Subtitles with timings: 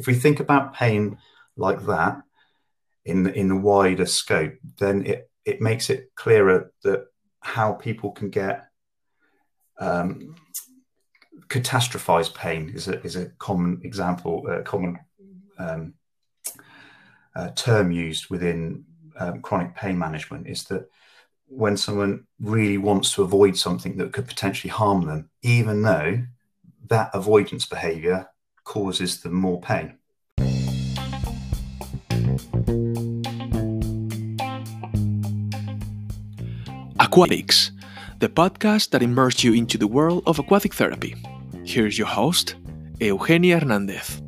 [0.00, 1.18] if we think about pain
[1.56, 2.22] like that
[3.04, 7.06] in in the wider scope, then it it makes it clearer that
[7.40, 8.68] how people can get
[9.78, 10.34] um,
[11.48, 14.98] catastrophized pain is a is a common example, a common
[15.58, 15.94] um,
[17.36, 18.84] uh, term used within
[19.18, 20.88] um, chronic pain management is that
[21.46, 26.22] when someone really wants to avoid something that could potentially harm them, even though
[26.88, 28.26] that avoidance behavior
[28.70, 29.94] causes them more pain.
[37.00, 37.72] Aquatics,
[38.20, 41.16] the podcast that immerses you into the world of aquatic therapy.
[41.64, 42.54] Here's your host,
[43.00, 44.22] Eugenia Hernandez.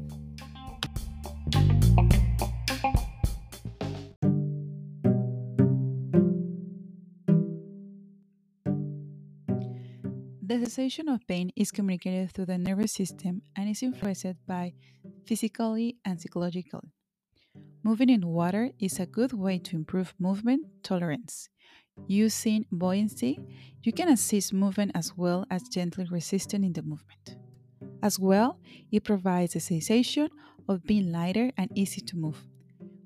[10.73, 14.73] Sensation of pain is communicated through the nervous system and is influenced by
[15.27, 16.89] physically and psychologically.
[17.83, 21.51] Moving in water is a good way to improve movement tolerance.
[22.07, 23.39] Using buoyancy,
[23.83, 27.37] you can assist movement as well as gently resisting in the movement.
[28.03, 28.59] As well,
[28.91, 30.31] it provides a sensation
[30.71, 32.47] of being lighter and easy to move.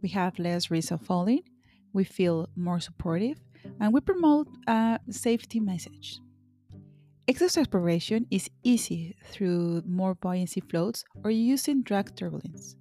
[0.03, 1.43] We have less risk of falling,
[1.93, 3.41] we feel more supportive,
[3.81, 6.21] and we promote a safety message.
[7.29, 12.77] Exhaust exploration is easy through more buoyancy floats or using drag turbulence.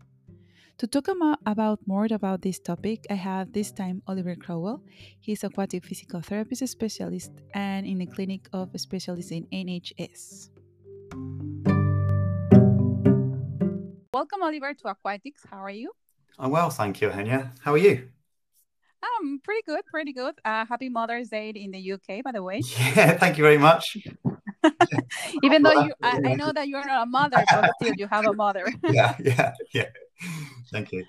[0.77, 1.07] To talk
[1.47, 4.83] about more about this topic, I have this time Oliver Crowell.
[5.19, 10.49] He's aquatic physical therapist specialist and in the clinic of specialists in NHS.
[14.13, 15.41] Welcome, Oliver, to Aquatics.
[15.49, 15.89] How are you?
[16.37, 17.49] I'm well, thank you, Henya.
[17.61, 18.09] How are you?
[19.01, 20.35] Um, pretty good, pretty good.
[20.45, 22.61] Uh, happy Mother's Day in the UK, by the way.
[22.95, 23.97] Yeah, thank you very much.
[25.43, 28.25] Even though you, I, I, know that you're not a mother, but still you have
[28.25, 28.65] a mother.
[28.89, 29.89] yeah, yeah, yeah.
[30.71, 31.05] Thank you.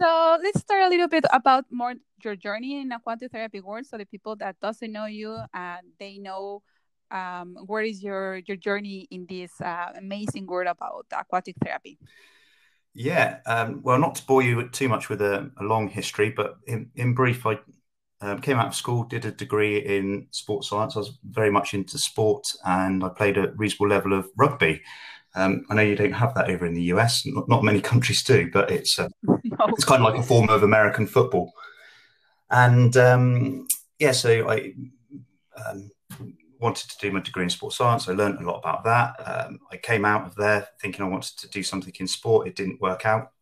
[0.00, 3.98] So let's start a little bit about more your journey in aquatic therapy world, so
[3.98, 6.62] the people that doesn't know you and they know
[7.10, 11.98] um, where is your your journey in this uh, amazing world about aquatic therapy.
[12.94, 16.56] Yeah, um, well, not to bore you too much with a, a long history, but
[16.66, 17.58] in, in brief, I
[18.22, 20.94] um, came out of school, did a degree in sports science.
[20.94, 24.80] I was very much into sport, and I played a reasonable level of rugby.
[25.34, 27.26] Um, I know you don't have that over in the US.
[27.26, 29.38] Not, not many countries do, but it's uh, no.
[29.68, 31.52] it's kind of like a form of American football.
[32.50, 33.66] And um,
[33.98, 34.72] yeah, so I
[35.66, 35.90] um,
[36.60, 38.08] wanted to do my degree in sports science.
[38.08, 39.14] I learned a lot about that.
[39.26, 42.46] Um, I came out of there thinking I wanted to do something in sport.
[42.46, 43.32] It didn't work out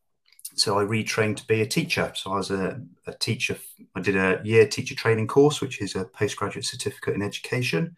[0.54, 2.12] so I retrained to be a teacher.
[2.14, 3.56] So I was a, a, teacher.
[3.94, 7.96] I did a year teacher training course, which is a postgraduate certificate in education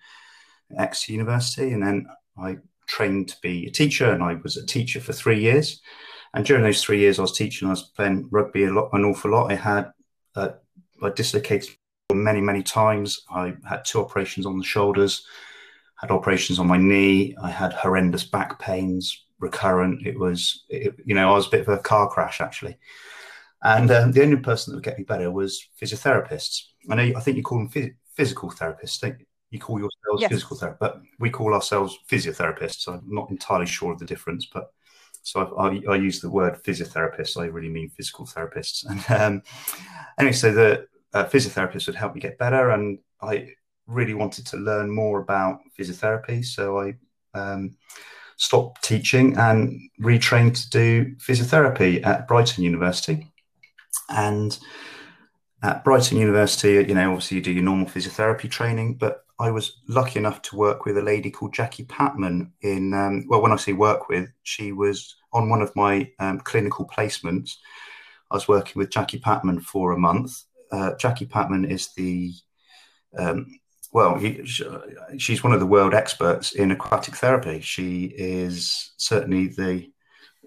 [0.70, 2.06] at Exeter University, and then
[2.38, 5.80] I trained to be a teacher, and I was a teacher for three years.
[6.34, 7.68] And during those three years, I was teaching.
[7.68, 9.52] I was playing rugby a lot, an awful lot.
[9.52, 9.92] I had
[10.34, 10.50] uh,
[11.02, 11.76] I dislocated
[12.12, 13.22] many, many times.
[13.30, 15.26] I had two operations on the shoulders,
[15.96, 17.34] had operations on my knee.
[17.42, 20.06] I had horrendous back pains, recurrent.
[20.06, 22.78] It was, it, you know, I was a bit of a car crash actually.
[23.62, 26.62] And um, the only person that would get me better was physiotherapists.
[26.88, 29.00] I know, I think you call them phys- physical therapists.
[29.00, 29.20] Don't
[29.50, 30.30] you call yourselves yes.
[30.30, 32.88] physical therapists, but we call ourselves physiotherapists.
[32.88, 34.72] I'm not entirely sure of the difference, but
[35.22, 37.40] so I, I, I use the word physiotherapist.
[37.40, 38.84] I really mean physical therapists.
[39.08, 39.42] And um,
[40.18, 43.50] anyway, so the uh, physiotherapist would help me get better, and I
[43.86, 46.44] really wanted to learn more about physiotherapy.
[46.44, 46.94] So I
[47.34, 47.76] um,
[48.42, 53.32] stopped teaching and retrained to do physiotherapy at Brighton University.
[54.08, 54.58] And
[55.62, 59.80] at Brighton University, you know, obviously you do your normal physiotherapy training, but I was
[59.88, 63.56] lucky enough to work with a lady called Jackie Patman in, um, well, when I
[63.56, 67.52] say work with, she was on one of my um, clinical placements.
[68.32, 70.32] I was working with Jackie Patman for a month.
[70.72, 72.32] Uh, Jackie Patman is the
[73.16, 73.60] um,
[73.92, 74.18] well,
[75.18, 77.60] she's one of the world experts in aquatic therapy.
[77.60, 79.90] She is certainly the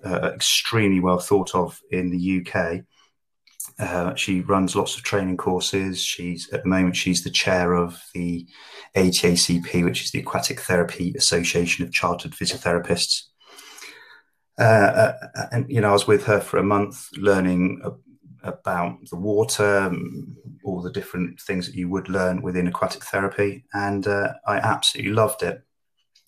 [0.04, 2.82] uh, extremely well thought of in the UK.
[3.78, 6.04] Uh, she runs lots of training courses.
[6.04, 8.48] She's at the moment she's the chair of the
[8.96, 13.24] ATACP, which is the Aquatic Therapy Association of Chartered Physiotherapists.
[14.58, 15.14] Uh, uh
[15.52, 17.82] and you know, I was with her for a month, learning
[18.46, 23.66] about the water, um, all the different things that you would learn within aquatic therapy,
[23.74, 25.62] and uh, I absolutely loved it.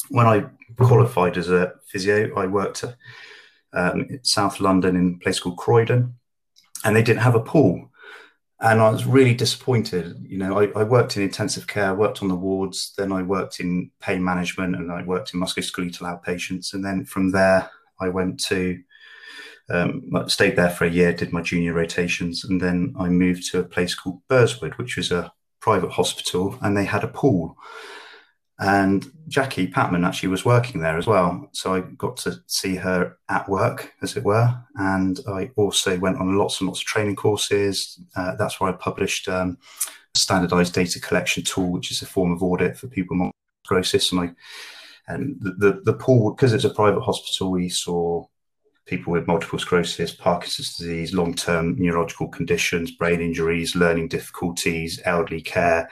[0.09, 0.45] When I
[0.77, 2.95] qualified as a physio, I worked at
[3.73, 6.15] um, South London in a place called Croydon,
[6.83, 7.91] and they didn't have a pool.
[8.59, 10.15] And I was really disappointed.
[10.27, 13.59] You know, I, I worked in intensive care, worked on the wards, then I worked
[13.59, 18.39] in pain management, and I worked in musculoskeletal outpatients, and then from there I went
[18.45, 18.79] to
[19.69, 23.59] um, stayed there for a year, did my junior rotations, and then I moved to
[23.59, 27.57] a place called Burrswood, which was a private hospital, and they had a pool.
[28.59, 31.47] And Jackie Patman actually was working there as well.
[31.51, 34.57] So I got to see her at work, as it were.
[34.75, 38.01] And I also went on lots and lots of training courses.
[38.15, 39.59] Uh, that's where I published um,
[40.15, 43.31] a standardized data collection tool, which is a form of audit for people with
[43.63, 44.11] sclerosis.
[44.11, 44.31] And I
[45.07, 48.25] and the, the, the pool, because it's a private hospital, we saw
[48.87, 55.41] people with multiple sclerosis, Parkinson's disease, long term neurological conditions, brain injuries, learning difficulties, elderly
[55.41, 55.89] care,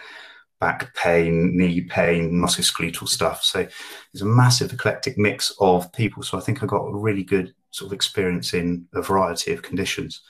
[0.59, 3.43] back pain, knee pain, musculoskeletal stuff.
[3.43, 3.67] So
[4.13, 6.23] there's a massive eclectic mix of people.
[6.23, 9.61] So I think I got a really good sort of experience in a variety of
[9.61, 10.21] conditions.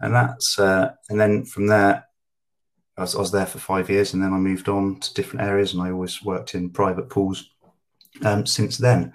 [0.00, 2.06] And that's, uh, and then from there,
[2.96, 5.46] I was, I was, there for five years and then I moved on to different
[5.46, 7.50] areas and I always worked in private pools
[8.24, 9.12] um, since then.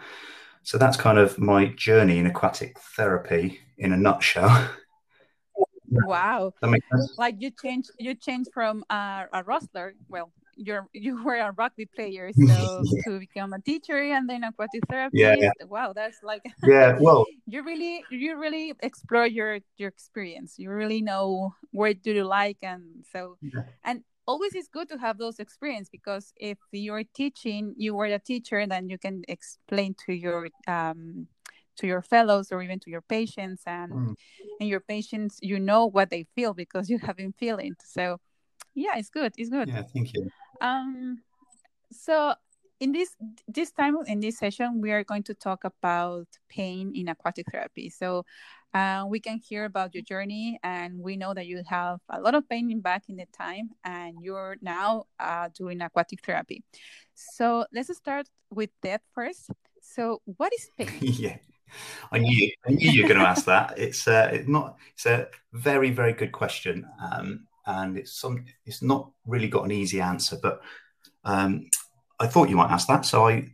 [0.64, 4.70] So that's kind of my journey in aquatic therapy in a nutshell.
[6.06, 6.54] Wow!
[7.18, 9.94] Like you changed, you changed from uh, a wrestler.
[10.08, 13.02] Well, you're you were a rugby player, so yeah.
[13.06, 15.20] to become a teacher and then aquatic therapist.
[15.20, 15.52] Yeah, yeah.
[15.68, 16.98] Wow, that's like yeah.
[17.00, 20.56] Well, you really you really explore your your experience.
[20.58, 23.64] You really know where do you like, and so yeah.
[23.84, 28.20] and always it's good to have those experience because if you're teaching you were a
[28.20, 31.28] teacher then you can explain to your um,
[31.78, 34.16] to your fellows or even to your patients and mm.
[34.60, 37.76] and your patients you know what they feel because you have been feeling.
[37.84, 38.20] So
[38.76, 39.68] yeah it's good it's good.
[39.70, 40.30] Yeah thank you.
[40.62, 41.22] Um
[41.92, 42.36] so
[42.80, 43.16] in this
[43.48, 47.90] this time in this session we are going to talk about pain in aquatic therapy.
[47.90, 48.26] So
[48.74, 52.36] uh, we can hear about your journey, and we know that you have a lot
[52.36, 56.64] of pain in back in the time, and you're now uh, doing aquatic therapy.
[57.14, 59.50] So let's start with that first.
[59.82, 61.00] So, what is pain?
[61.02, 61.38] yeah,
[62.12, 63.74] I knew I knew you were going to ask that.
[63.78, 68.82] It's uh, it's not it's a very very good question, um, and it's some it's
[68.82, 70.62] not really got an easy answer, but
[71.26, 71.70] um,
[72.20, 73.52] I thought you might ask that, so I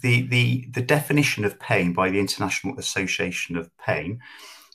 [0.00, 4.20] the the the definition of pain by the International Association of Pain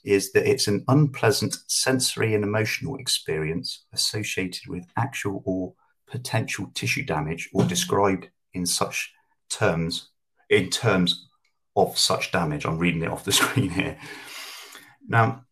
[0.04, 5.74] is that it's an unpleasant sensory and emotional experience associated with actual or
[6.08, 9.14] potential tissue damage or described in such
[9.50, 10.10] terms
[10.50, 11.28] in terms
[11.76, 12.66] of such damage.
[12.66, 13.98] I'm reading it off the screen here.
[15.08, 15.46] Now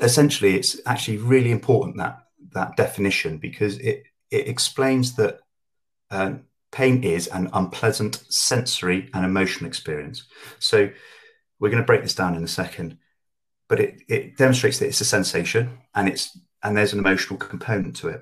[0.00, 2.18] essentially it's actually really important that
[2.52, 5.40] that definition because it it explains that
[6.10, 6.34] uh,
[6.72, 10.24] pain is an unpleasant sensory and emotional experience.
[10.58, 10.90] So
[11.58, 12.98] we're going to break this down in a second
[13.70, 17.94] but it, it demonstrates that it's a sensation and it's and there's an emotional component
[17.96, 18.20] to it.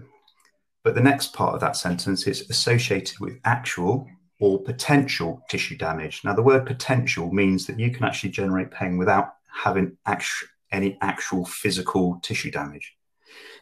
[0.85, 4.06] But the next part of that sentence is associated with actual
[4.41, 6.21] or potential tissue damage.
[6.23, 9.97] Now, the word potential means that you can actually generate pain without having
[10.71, 12.95] any actual physical tissue damage.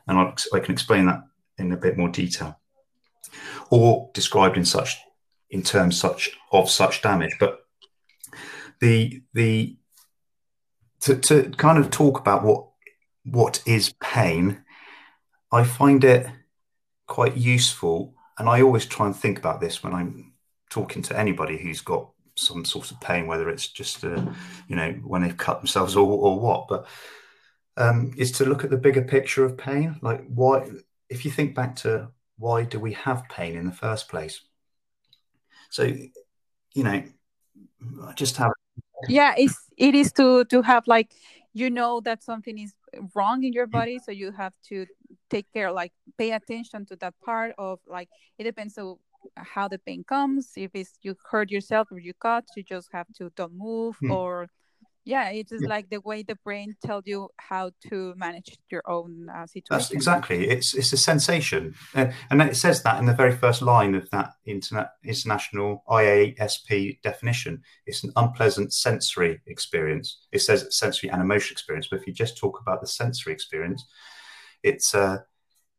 [0.09, 1.23] And I'll, I can explain that
[1.57, 2.59] in a bit more detail.
[3.71, 4.99] Or described in such
[5.51, 7.37] in terms such of such damage.
[7.39, 7.61] But
[8.81, 9.79] the the
[11.01, 12.67] to, to kind of talk about what
[13.25, 14.63] what is pain,
[15.51, 16.29] I find it
[17.07, 20.33] quite useful, and I always try and think about this when I'm
[20.71, 24.23] talking to anybody who's got some sort of pain, whether it's just uh,
[24.69, 26.87] you know when they've cut themselves or, or what, but
[27.77, 29.99] um, is to look at the bigger picture of pain.
[30.03, 30.69] Like why,
[31.09, 34.41] if you think back to why do we have pain in the first place?
[35.71, 35.85] So,
[36.75, 37.03] you know,
[38.05, 38.53] I just have
[39.09, 41.13] yeah it's it is to to have like
[41.53, 42.75] you know that something is
[43.15, 44.87] wrong in your body so you have to
[45.31, 48.97] take care like pay attention to that part of like it depends on
[49.37, 53.07] how the pain comes if it's you hurt yourself or you cut you just have
[53.17, 54.13] to don't move mm.
[54.13, 54.49] or
[55.07, 55.69] yeah it is yeah.
[55.69, 59.67] like the way the brain tells you how to manage your own uh, situation.
[59.71, 61.75] that's exactly it's it's a sensation.
[61.95, 67.01] Uh, and it says that in the very first line of that internet international iasp
[67.03, 67.63] definition.
[67.87, 70.27] It's an unpleasant sensory experience.
[70.33, 73.83] It says sensory and emotional experience but if you just talk about the sensory experience
[74.63, 75.19] it's uh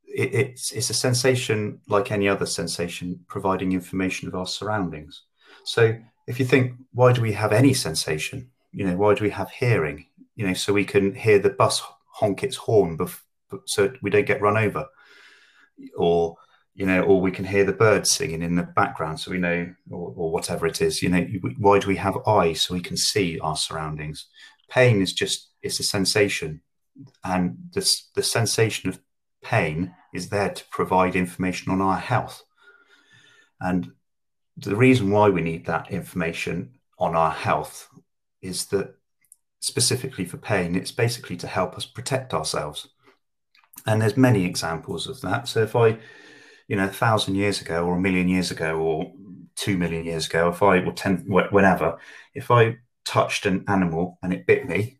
[0.07, 5.23] it, it's it's a sensation like any other sensation providing information of our surroundings.
[5.65, 9.31] So if you think why do we have any sensation you know, why do we
[9.31, 10.05] have hearing?
[10.35, 11.81] You know, so we can hear the bus
[12.11, 13.23] honk its horn, bef-
[13.65, 14.85] so we don't get run over,
[15.97, 16.35] or
[16.75, 19.73] you know, or we can hear the birds singing in the background, so we know,
[19.89, 21.01] or, or whatever it is.
[21.01, 21.25] You know,
[21.57, 24.27] why do we have eyes so we can see our surroundings?
[24.69, 26.61] Pain is just it's a sensation,
[27.23, 28.99] and this the sensation of
[29.43, 32.43] pain is there to provide information on our health.
[33.59, 33.93] And
[34.55, 37.89] the reason why we need that information on our health
[38.47, 38.95] is that
[39.59, 42.87] specifically for pain, it's basically to help us protect ourselves.
[43.85, 45.47] And there's many examples of that.
[45.47, 45.97] So if I,
[46.67, 49.11] you know, a thousand years ago or a million years ago or
[49.55, 51.97] two million years ago, if I, or 10, whenever,
[52.33, 54.99] if I touched an animal and it bit me,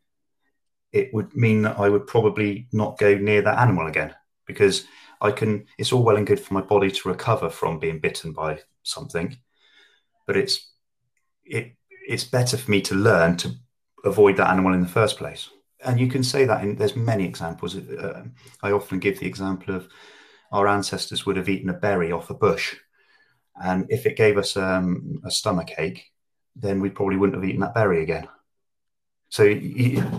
[0.91, 4.85] it would mean that I would probably not go near that animal again because
[5.19, 8.31] I can, it's all well and good for my body to recover from being bitten
[8.31, 9.37] by something,
[10.25, 10.71] but it's,
[11.43, 11.73] it,
[12.07, 13.51] it's better for me to learn to
[14.05, 15.49] avoid that animal in the first place.
[15.83, 17.75] And you can say that in, there's many examples.
[17.75, 18.23] Uh,
[18.63, 19.87] I often give the example of
[20.51, 22.75] our ancestors would have eaten a berry off a bush.
[23.61, 26.05] And if it gave us um, a stomach ache,
[26.55, 28.27] then we probably wouldn't have eaten that berry again.
[29.29, 29.53] So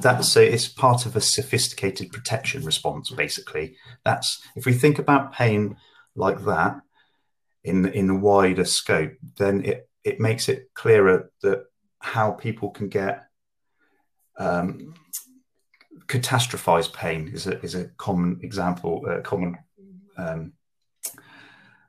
[0.00, 3.10] that's a, it's part of a sophisticated protection response.
[3.10, 5.78] Basically, that's if we think about pain
[6.14, 6.82] like that
[7.64, 11.64] in in the wider scope, then it it makes it clearer that
[12.00, 13.28] how people can get
[14.38, 14.94] um,
[16.06, 19.58] catastrophized pain is a is a common example, a common
[20.16, 20.52] um,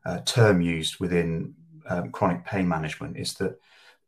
[0.06, 1.54] uh, term used within
[1.88, 3.18] um, chronic pain management.
[3.18, 3.60] Is that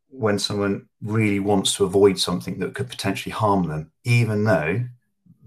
[0.10, 4.84] when someone really wants to avoid something that could potentially harm them, even though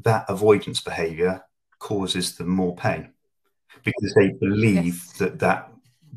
[0.02, 1.42] that avoidance behavior
[1.78, 3.10] causes them more pain
[3.84, 5.18] because they believe yes.
[5.18, 5.70] that that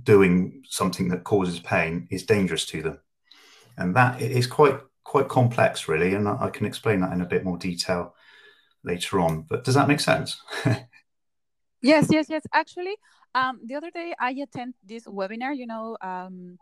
[0.03, 3.00] doing something that causes pain is dangerous to them
[3.77, 7.43] and that is quite quite complex really and i can explain that in a bit
[7.43, 8.13] more detail
[8.84, 10.41] later on but does that make sense
[11.81, 12.96] yes yes yes actually
[13.36, 16.57] um, the other day i attend this webinar you know um,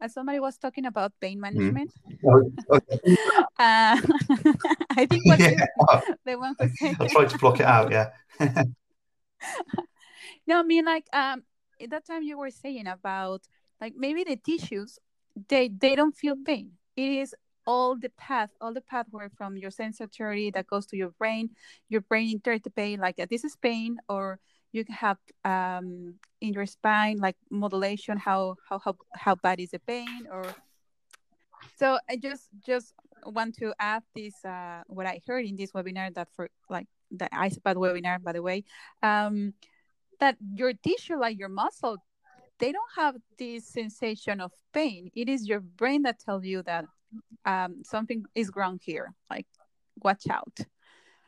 [0.00, 1.56] and somebody was talking about pain mm-hmm.
[1.56, 1.92] management.
[2.24, 2.52] Mm.
[2.70, 3.00] okay.
[3.58, 4.00] uh,
[4.90, 5.66] I think was yeah.
[6.24, 6.96] the one who said.
[6.98, 7.90] I tried to block it out.
[7.90, 8.10] Yeah.
[10.46, 11.42] no, I mean like um,
[11.80, 13.42] at that time you were saying about
[13.80, 14.98] like maybe the tissues
[15.48, 16.72] they they don't feel pain.
[16.96, 17.34] It is
[17.66, 21.50] all the path, all the pathway from your sensory that goes to your brain.
[21.88, 24.40] Your brain interprets the pain like this is pain or
[24.72, 29.70] you can have um, in your spine like modulation how how how, how bad is
[29.70, 30.44] the pain or
[31.76, 32.94] so i just just
[33.26, 37.28] want to add this uh, what i heard in this webinar that for like the
[37.32, 38.64] ISAPAT webinar by the way
[39.02, 39.52] um,
[40.20, 41.96] that your tissue like your muscle
[42.60, 45.10] they don't have this sensation of pain.
[45.14, 46.84] It is your brain that tells you that
[47.44, 49.46] um, something is wrong here like
[50.02, 50.56] watch out.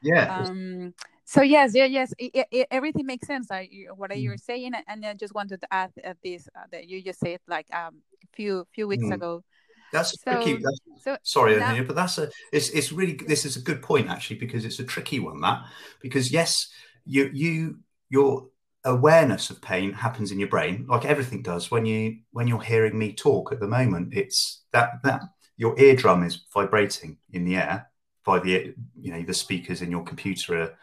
[0.02, 3.50] Yeah um, so yes yeah yes it, it, everything makes sense.
[3.50, 4.22] I, what mm.
[4.22, 7.38] you're saying and i just wanted to add at this uh, that you just said
[7.48, 9.14] like um a few few weeks mm.
[9.14, 9.44] ago.
[9.92, 13.56] That's so, tricky that's, so sorry now, but that's a it's it's really this is
[13.56, 15.64] a good point actually because it's a tricky one that
[16.00, 16.68] because yes
[17.04, 18.48] you you your
[18.84, 22.98] awareness of pain happens in your brain like everything does when you when you're hearing
[22.98, 24.14] me talk at the moment.
[24.14, 25.22] It's that that
[25.56, 27.88] your eardrum is vibrating in the air
[28.24, 30.78] by the you know the speakers in your computer are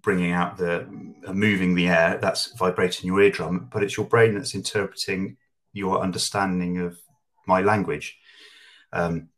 [0.00, 0.86] bringing out the
[1.26, 5.36] uh, moving the air that's vibrating your eardrum but it's your brain that's interpreting
[5.72, 6.98] your understanding of
[7.46, 8.18] my language.
[8.92, 9.28] Um,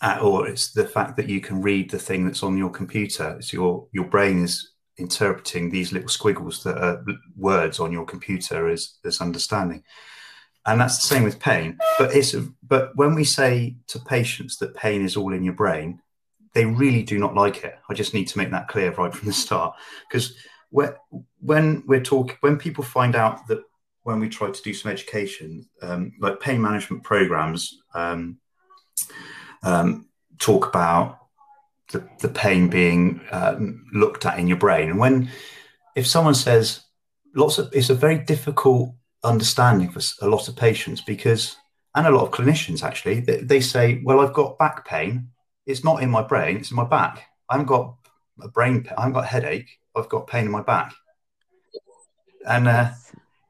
[0.00, 3.36] uh, or it's the fact that you can read the thing that's on your computer.
[3.38, 7.04] It's your your brain is interpreting these little squiggles that are
[7.36, 9.82] words on your computer as as understanding
[10.66, 14.74] and that's the same with pain but it's but when we say to patients that
[14.74, 16.00] pain is all in your brain
[16.54, 17.78] they really do not like it.
[17.90, 19.76] I just need to make that clear right from the start
[20.08, 20.34] because
[20.70, 23.62] when we're talking, when people find out that
[24.04, 28.38] when we try to do some education, um, like pain management programs, um,
[29.62, 30.08] um,
[30.38, 31.18] talk about
[31.92, 34.90] the, the pain being um, looked at in your brain.
[34.90, 35.30] And when,
[35.94, 36.82] if someone says
[37.34, 41.56] lots of, it's a very difficult understanding for a lot of patients because,
[41.94, 45.28] and a lot of clinicians actually, they, they say, well, I've got back pain
[45.66, 47.24] it's not in my brain, it's in my back.
[47.48, 47.94] I haven't got
[48.42, 50.94] a brain, I haven't got a headache, I've got pain in my back.
[52.46, 52.90] And uh,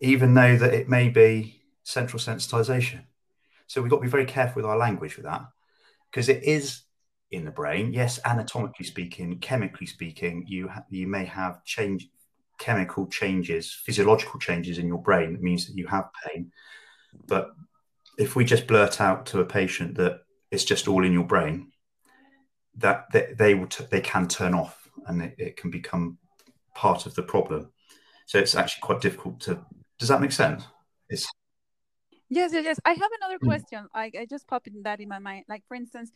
[0.01, 3.05] even though that it may be central sensitization.
[3.67, 5.43] So we've got to be very careful with our language with that
[6.11, 6.83] because it is
[7.35, 7.93] in the brain.
[7.93, 12.09] Yes, anatomically speaking, chemically speaking, you ha- you may have change
[12.59, 16.53] chemical changes, physiological changes in your brain that means that you have pain.
[17.27, 17.51] But
[18.19, 21.73] if we just blurt out to a patient that it's just all in your brain,
[22.77, 26.19] that they, they will t- they can turn off and it, it, can become
[26.75, 27.71] part of the problem.
[28.27, 29.65] So it's actually quite difficult to.
[29.99, 30.65] Does that make sense?
[31.09, 31.27] It's
[32.29, 32.81] yes, yes, yes.
[32.85, 33.47] I have another mm.
[33.47, 33.87] question.
[33.95, 35.45] I, I just popped that in my mind.
[35.49, 36.11] Like for instance,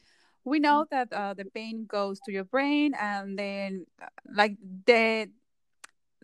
[0.48, 5.28] we know that uh, the pain goes to your brain, and then uh, like the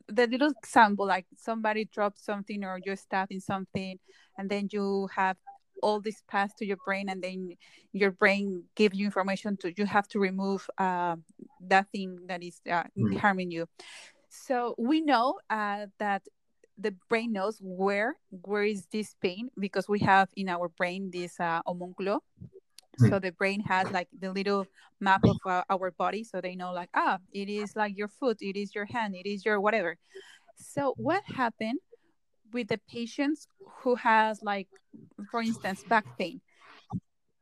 [0.09, 3.99] the little example, like somebody drops something or you're stabbing something,
[4.37, 5.37] and then you have
[5.83, 7.51] all this path to your brain and then
[7.93, 11.17] your brain gives you information to you have to remove uh,
[11.61, 13.19] that thing that is uh, mm.
[13.19, 13.67] harming you.
[14.29, 16.23] So we know uh, that
[16.79, 21.39] the brain knows where where is this pain because we have in our brain this
[21.39, 22.21] uh, homunculo
[23.01, 23.09] mm.
[23.09, 24.67] so the brain has like the little
[25.01, 28.39] map of uh, our body so they know like ah it is like your foot
[28.41, 29.97] it is your hand it is your whatever
[30.57, 31.79] so what happened
[32.53, 33.47] with the patients
[33.83, 34.69] who has like
[35.31, 36.41] for instance back pain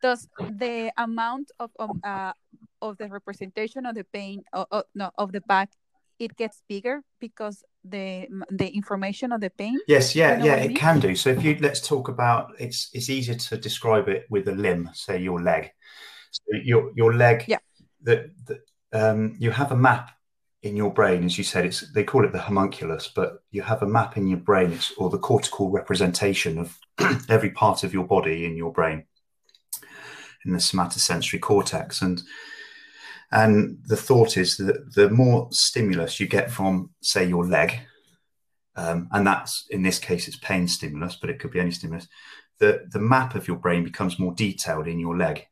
[0.02, 2.32] does the amount of um, uh,
[2.80, 5.71] of the representation of the pain uh, no of the back
[6.19, 10.54] it gets bigger because the the information of the pain yes yeah you know yeah
[10.54, 10.76] it mean?
[10.76, 11.16] can do.
[11.16, 14.90] So if you let's talk about it's it's easier to describe it with a limb
[14.92, 15.71] say your leg.
[16.31, 17.59] So your your leg yeah.
[18.02, 18.31] that
[18.92, 20.11] um, you have a map
[20.62, 23.83] in your brain, as you said, it's they call it the homunculus, but you have
[23.83, 26.78] a map in your brain, it's, or the cortical representation of
[27.28, 29.04] every part of your body in your brain,
[30.45, 32.23] in the somatosensory cortex, and
[33.32, 37.80] and the thought is that the more stimulus you get from, say, your leg,
[38.76, 42.08] um, and that's in this case it's pain stimulus, but it could be any stimulus.
[42.58, 45.46] The the map of your brain becomes more detailed in your leg,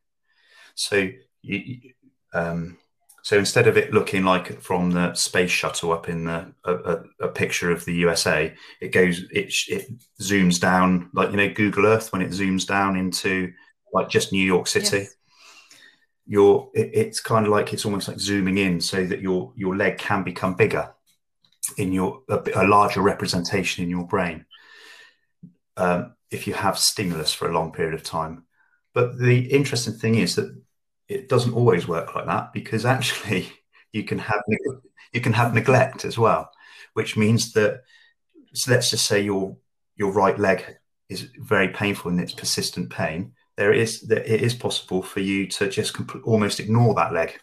[0.75, 1.09] so
[1.41, 1.93] you.
[2.33, 2.77] Um,
[3.23, 7.03] so instead of it looking like from the space shuttle up in the a, a,
[7.19, 9.87] a, picture of the USA, it goes it it
[10.19, 13.53] zooms down like you know Google Earth when it zooms down into
[13.93, 14.99] like just New York City.
[14.99, 15.15] Yes.
[16.31, 19.75] Your it, it's kind of like it's almost like zooming in so that your your
[19.75, 20.93] leg can become bigger
[21.77, 24.45] in your a, a larger representation in your brain
[25.75, 28.45] um, if you have stimulus for a long period of time.
[28.93, 30.55] But the interesting thing is that
[31.09, 33.51] it doesn't always work like that because actually
[33.91, 34.41] you can have
[35.11, 36.49] you can have neglect as well,
[36.93, 37.81] which means that
[38.53, 39.57] so let's just say your
[39.97, 40.77] your right leg
[41.09, 43.33] is very painful and it's persistent pain.
[43.61, 47.39] There is that it is possible for you to just almost ignore that leg.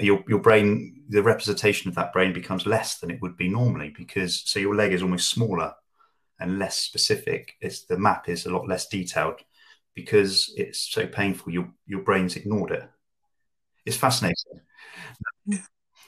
[0.00, 3.88] Your your brain, the representation of that brain becomes less than it would be normally
[3.96, 5.72] because so your leg is almost smaller
[6.38, 7.54] and less specific.
[7.62, 9.40] It's the map is a lot less detailed
[9.94, 12.86] because it's so painful, your your brain's ignored it.
[13.86, 14.60] It's fascinating.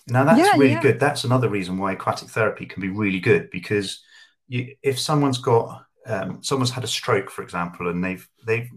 [0.08, 0.82] Now that's yeah, really yeah.
[0.82, 1.00] good.
[1.00, 4.02] That's another reason why aquatic therapy can be really good because
[4.46, 8.68] you, if someone's got um, someone's had a stroke, for example, and they've they've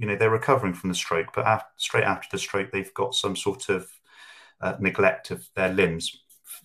[0.00, 3.14] you know they're recovering from the stroke, but after, straight after the stroke, they've got
[3.14, 3.86] some sort of
[4.62, 6.10] uh, neglect of their limbs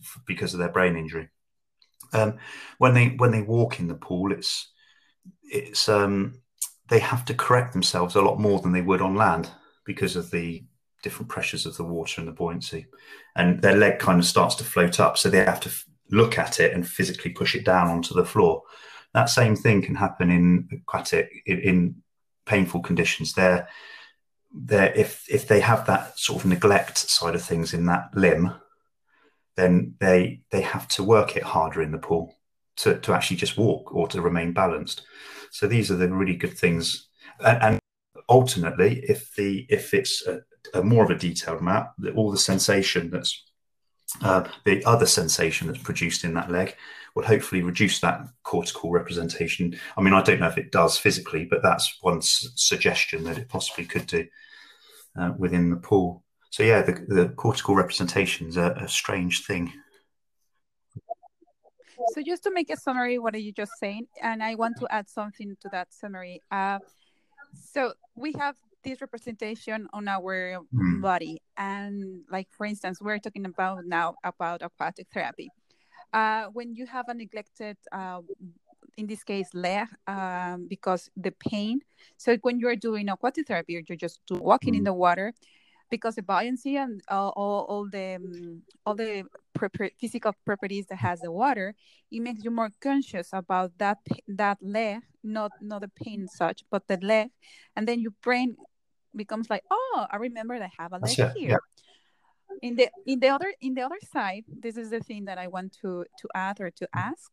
[0.01, 1.27] f- because of their brain injury.
[2.13, 2.37] Um,
[2.77, 4.71] when they when they walk in the pool, it's
[5.43, 6.41] it's um,
[6.87, 9.49] they have to correct themselves a lot more than they would on land
[9.85, 10.63] because of the
[11.03, 12.87] different pressures of the water and the buoyancy.
[13.35, 15.17] And their leg kind of starts to float up.
[15.17, 18.25] So they have to f- look at it and physically push it down onto the
[18.25, 18.63] floor.
[19.13, 21.95] That same thing can happen in aquatic, in, in
[22.45, 23.33] painful conditions.
[23.33, 23.67] They're,
[24.53, 28.53] they're, if, if they have that sort of neglect side of things in that limb,
[29.55, 32.35] then they, they have to work it harder in the pool
[32.77, 35.03] to, to actually just walk or to remain balanced.
[35.51, 37.07] So these are the really good things.
[37.39, 37.79] And, and
[38.29, 40.41] ultimately, if the if it's a,
[40.73, 43.43] a, more of a detailed map, all the sensation that's
[44.21, 46.75] uh, the other sensation that's produced in that leg
[47.15, 49.75] will hopefully reduce that cortical representation.
[49.97, 53.37] I mean, I don't know if it does physically, but that's one s- suggestion that
[53.37, 54.27] it possibly could do
[55.17, 56.23] uh, within the pool.
[56.49, 59.71] So yeah, the, the cortical representation is a, a strange thing.
[62.13, 64.07] So just to make a summary, what are you just saying?
[64.21, 66.41] And I want to add something to that summary.
[66.51, 66.79] Uh,
[67.71, 71.01] so we have this representation on our mm.
[71.01, 75.49] body, and like for instance, we're talking about now about aquatic therapy.
[76.15, 78.21] Uh, when you have a neglected, uh,
[78.95, 81.81] in this case, leg, um, because the pain.
[82.15, 84.77] So when you're doing aquatic therapy, you're just walking mm.
[84.77, 85.33] in the water
[85.89, 89.23] because the buoyancy and uh, all, all the um, all the
[89.99, 91.75] physical properties that has the water
[92.11, 96.87] it makes you more conscious about that that leg not not the pain such but
[96.87, 97.29] the leg
[97.75, 98.55] and then your brain
[99.15, 101.57] becomes like oh i remember i have a leg here yeah.
[102.61, 105.47] In the in the other in the other side this is the thing that i
[105.47, 107.31] want to to add or to ask.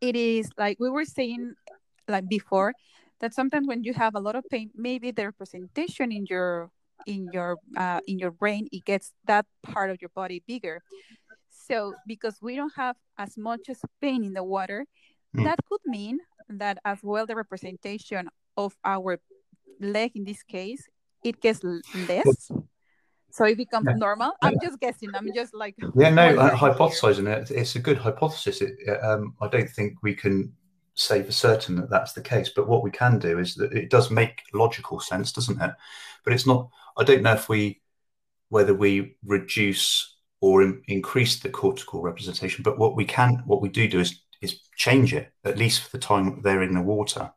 [0.00, 1.54] It is like we were saying
[2.08, 2.74] like before
[3.20, 6.70] that sometimes when you have a lot of pain maybe the representation in your
[7.06, 10.82] in your uh, in your brain it gets that part of your body bigger.
[11.48, 14.84] So because we don't have as much as pain in the water
[15.34, 15.44] mm.
[15.44, 19.18] that could mean that as well the representation of our
[19.80, 20.86] leg in this case
[21.24, 22.50] it gets less
[23.34, 23.96] so it becomes yeah.
[23.96, 27.98] normal i'm just guessing i'm just like yeah no uh, hypothesizing it it's a good
[27.98, 30.52] hypothesis it, um, i don't think we can
[30.94, 32.50] say for certain that that's the case.
[32.54, 35.72] But what we can do is that it does make logical sense, doesn't it?
[36.24, 36.70] But it's not.
[36.96, 37.80] I don't know if we
[38.48, 42.62] whether we reduce or in, increase the cortical representation.
[42.62, 45.90] But what we can, what we do do is is change it at least for
[45.90, 47.32] the time they're in the water,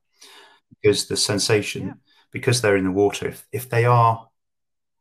[0.82, 1.94] because the sensation, yeah.
[2.32, 4.28] because they're in the water, if if they are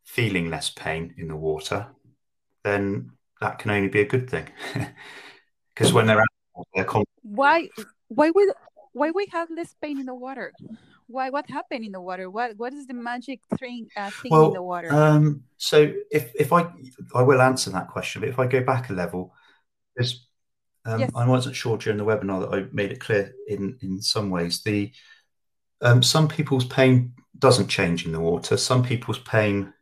[0.07, 1.89] feeling less pain in the water,
[2.65, 4.49] then that can only be a good thing.
[5.75, 7.69] Because when they're out, they're con- why
[8.09, 8.49] why would
[8.93, 10.55] why we have less pain in the water?
[11.07, 12.31] Why what happened in the water?
[12.31, 14.91] What what is the magic thing uh, thing well, in the water?
[14.91, 16.67] Um, so if if I
[17.15, 19.35] I will answer that question, but if I go back a level,
[19.95, 20.27] there's
[20.87, 21.11] um, yes.
[21.15, 24.63] I wasn't sure during the webinar that I made it clear in in some ways
[24.63, 24.93] the
[25.83, 28.57] um, some people's pain doesn't change in the water.
[28.57, 29.75] Some people's pain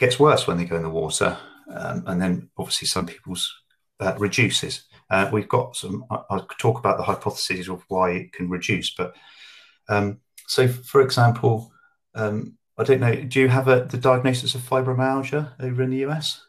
[0.00, 1.36] gets worse when they go in the water,
[1.70, 3.54] um, and then obviously some people's
[4.00, 4.84] uh, reduces.
[5.10, 6.04] Uh, we've got some.
[6.10, 9.14] I, will talk about the hypotheses of why it can reduce, but
[9.88, 11.70] um, so for example,
[12.14, 13.14] um, I don't know.
[13.14, 16.42] Do you have a, the diagnosis of fibromyalgia over in the US?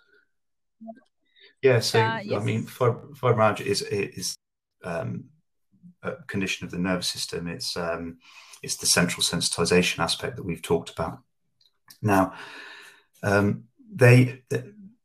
[1.61, 1.81] Yeah.
[1.81, 2.41] So uh, yes.
[2.41, 4.35] I mean, fibromyalgia is is
[4.83, 5.25] um,
[6.03, 7.47] a condition of the nervous system.
[7.47, 8.19] It's um,
[8.63, 11.19] it's the central sensitization aspect that we've talked about.
[12.01, 12.33] Now,
[13.23, 14.43] um, they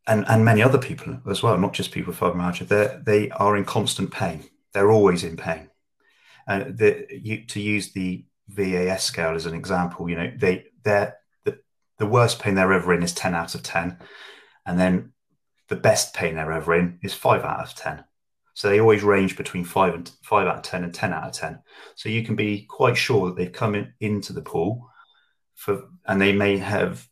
[0.06, 3.56] and and many other people as well, not just people with fibromyalgia, they they are
[3.56, 4.44] in constant pain.
[4.72, 5.70] They're always in pain.
[6.46, 6.78] And
[7.10, 11.58] you, to use the VAS scale as an example, you know, they they're the,
[11.98, 13.98] the worst pain they're ever in is 10 out of 10.
[14.64, 15.12] And then
[15.68, 18.04] the best pain they're ever in is five out of 10.
[18.54, 21.32] So they always range between five and five out of 10 and 10 out of
[21.32, 21.58] 10.
[21.94, 24.88] So you can be quite sure that they've come in, into the pool
[25.54, 27.06] for, and they may have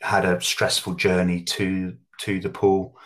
[0.00, 2.96] had a stressful journey to to the pool.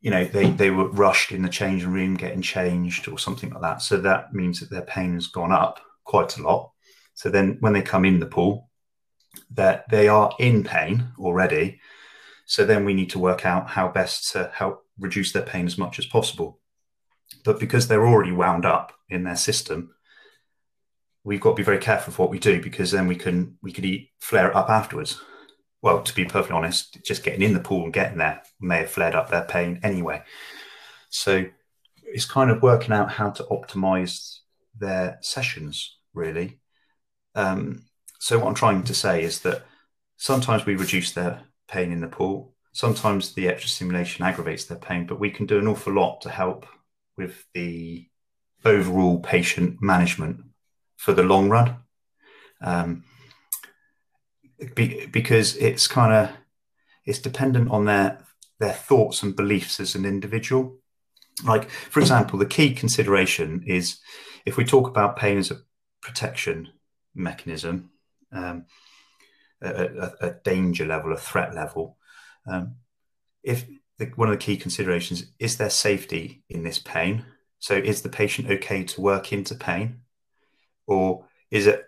[0.00, 3.60] You know, they, they were rushed in the changing room, getting changed or something like
[3.60, 3.82] that.
[3.82, 6.72] So that means that their pain has gone up quite a lot.
[7.14, 8.70] So then when they come in the pool,
[9.50, 11.80] that they are in pain already.
[12.46, 15.76] So then we need to work out how best to help reduce their pain as
[15.76, 16.60] much as possible.
[17.44, 19.94] But because they're already wound up in their system,
[21.24, 23.70] we've got to be very careful of what we do because then we can we
[23.70, 25.20] could eat, flare it up afterwards
[25.82, 28.90] well, to be perfectly honest, just getting in the pool and getting there may have
[28.90, 30.22] flared up their pain anyway.
[31.08, 31.46] So
[32.02, 34.38] it's kind of working out how to optimize
[34.78, 36.60] their sessions, really.
[37.34, 37.84] Um,
[38.18, 39.64] so what I'm trying to say is that
[40.16, 42.54] sometimes we reduce their pain in the pool.
[42.72, 46.30] Sometimes the extra stimulation aggravates their pain, but we can do an awful lot to
[46.30, 46.66] help
[47.16, 48.06] with the
[48.64, 50.42] overall patient management
[50.96, 51.76] for the long run.
[52.60, 53.04] Um,
[54.74, 56.36] be, because it's kind of
[57.04, 58.18] it's dependent on their
[58.58, 60.76] their thoughts and beliefs as an individual.
[61.44, 63.98] Like, for example, the key consideration is
[64.44, 65.60] if we talk about pain as a
[66.02, 66.68] protection
[67.14, 67.90] mechanism,
[68.32, 68.66] um,
[69.62, 71.96] a, a, a, danger level, a threat level.
[72.46, 72.76] Um,
[73.42, 73.66] if
[73.98, 77.24] the, one of the key considerations is there safety in this pain?
[77.58, 80.00] So, is the patient okay to work into pain,
[80.86, 81.84] or is it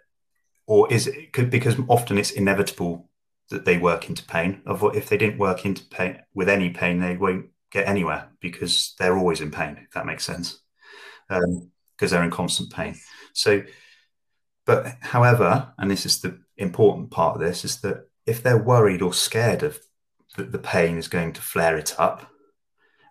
[0.73, 3.11] or is it because often it's inevitable
[3.51, 4.63] that they work into pain?
[4.65, 8.95] Of if they didn't work into pain with any pain, they won't get anywhere because
[8.99, 9.77] they're always in pain.
[9.85, 10.61] If that makes sense,
[11.29, 12.97] because um, they're in constant pain.
[13.35, 13.65] So,
[14.65, 19.03] but however, and this is the important part of this, is that if they're worried
[19.03, 19.79] or scared of
[20.39, 22.31] that the pain is going to flare it up,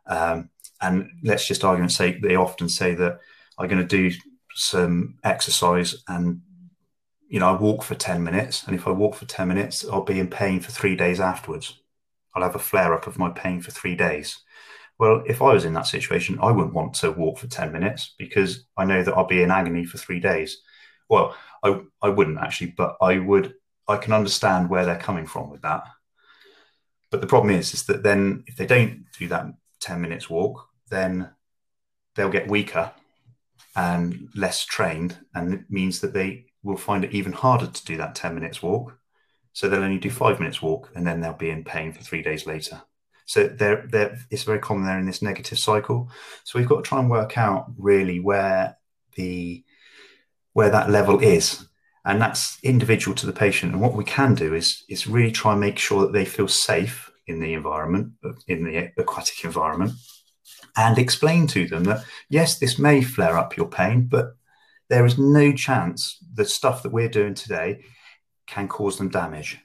[0.08, 0.50] um,
[0.82, 3.19] and let's just argue and say they often say that
[3.60, 4.17] I'm going to do
[4.56, 6.41] some exercise and
[7.32, 8.65] you know, I walk for 10 minutes.
[8.67, 11.80] And if I walk for 10 minutes, I'll be in pain for three days afterwards.
[12.36, 14.39] I'll have a flare up of my pain for three days.
[15.00, 18.15] Well, if I was in that situation, I wouldn't want to walk for 10 minutes
[18.20, 20.58] because I know that I'll be in agony for three days.
[21.08, 23.54] Well, I, I wouldn't actually, but I would,
[23.88, 25.86] I can understand where they're coming from with that.
[27.12, 29.46] But the problem is, is that then if they don't do that
[29.80, 31.30] 10 minutes walk, then
[32.15, 32.91] they'll get weaker
[33.74, 35.17] and less trained.
[35.34, 38.62] And it means that they will find it even harder to do that 10 minutes
[38.62, 38.97] walk.
[39.54, 42.21] So they'll only do five minutes walk and then they'll be in pain for three
[42.21, 42.82] days later.
[43.26, 46.10] So they're, they're, it's very common there in this negative cycle.
[46.43, 48.78] So we've got to try and work out really where
[49.15, 49.63] the
[50.54, 51.65] where that level is.
[52.04, 53.74] And that's individual to the patient.
[53.74, 56.47] And what we can do is is really try and make sure that they feel
[56.47, 58.13] safe in the environment,
[58.47, 59.93] in the aquatic environment,
[60.76, 64.36] and explain to them that yes, this may flare up your pain, but
[64.92, 67.82] there is no chance the stuff that we're doing today
[68.46, 69.58] can cause them damage.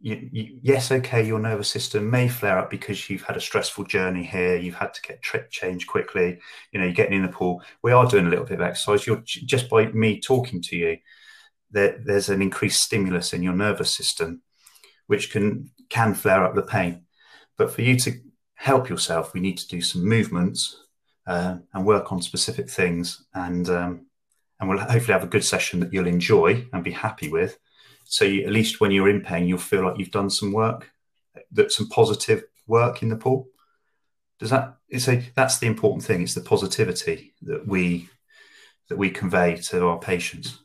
[0.00, 3.82] you, you, yes, okay, your nervous system may flare up because you've had a stressful
[3.86, 4.54] journey here.
[4.56, 6.38] You've had to get trip change quickly.
[6.70, 7.60] You know, you're getting in the pool.
[7.82, 9.04] We are doing a little bit of exercise.
[9.04, 10.98] You're just by me talking to you,
[11.72, 14.42] there, there's an increased stimulus in your nervous system,
[15.08, 17.02] which can can flare up the pain.
[17.58, 18.12] But for you to
[18.54, 20.84] help yourself, we need to do some movements
[21.26, 24.05] uh, and work on specific things, and um,
[24.58, 27.58] and we'll hopefully have a good session that you'll enjoy and be happy with
[28.08, 30.92] so you, at least when you're in pain, you'll feel like you've done some work,
[31.52, 33.48] that some positive work in the pool.
[34.38, 34.76] Does that?
[34.88, 36.22] It's a that's the important thing.
[36.22, 38.08] It's the positivity that we
[38.88, 40.58] that we convey to our patients.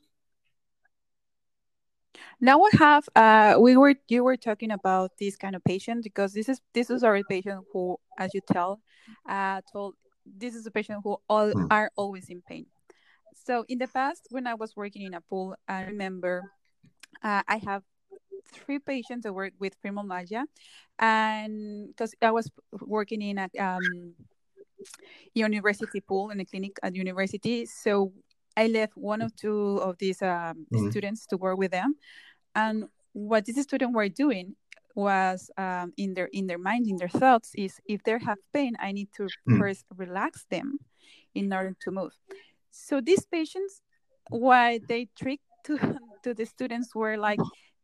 [2.40, 6.34] Now I have uh, we were you were talking about this kind of patient because
[6.34, 8.82] this is this is our patient who, as you tell,
[9.28, 11.66] uh, told this is a patient who all hmm.
[11.72, 12.68] are always in pain.
[13.46, 16.44] So in the past, when I was working in a pool, I remember
[17.24, 17.84] uh, I have
[18.54, 20.44] three patients that work with fibromyalgia,
[21.00, 22.50] and because I was
[22.82, 24.14] working in a um,
[25.34, 28.14] university pool in a clinic at university, so
[28.56, 30.92] I left one or two of these um, mm.
[30.92, 31.96] students to work with them,
[32.56, 34.56] and what these students were doing
[34.94, 38.76] was um, in their in their mind in their thoughts is if they have pain
[38.80, 39.58] i need to mm.
[39.58, 40.78] first relax them
[41.34, 42.12] in order to move
[42.72, 43.82] so these patients
[44.30, 45.78] why they tricked to
[46.24, 47.40] to the students were like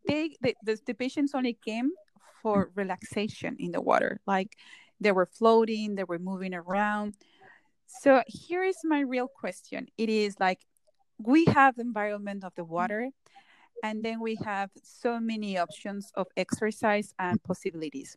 [0.08, 1.92] they the, the, the patients only came
[2.42, 4.20] for relaxation in the water.
[4.26, 4.56] Like
[5.00, 7.16] they were floating they were moving around.
[7.86, 9.88] So here is my real question.
[9.98, 10.66] It is like
[11.18, 13.10] we have the environment of the water
[13.84, 18.16] and then we have so many options of exercise and possibilities.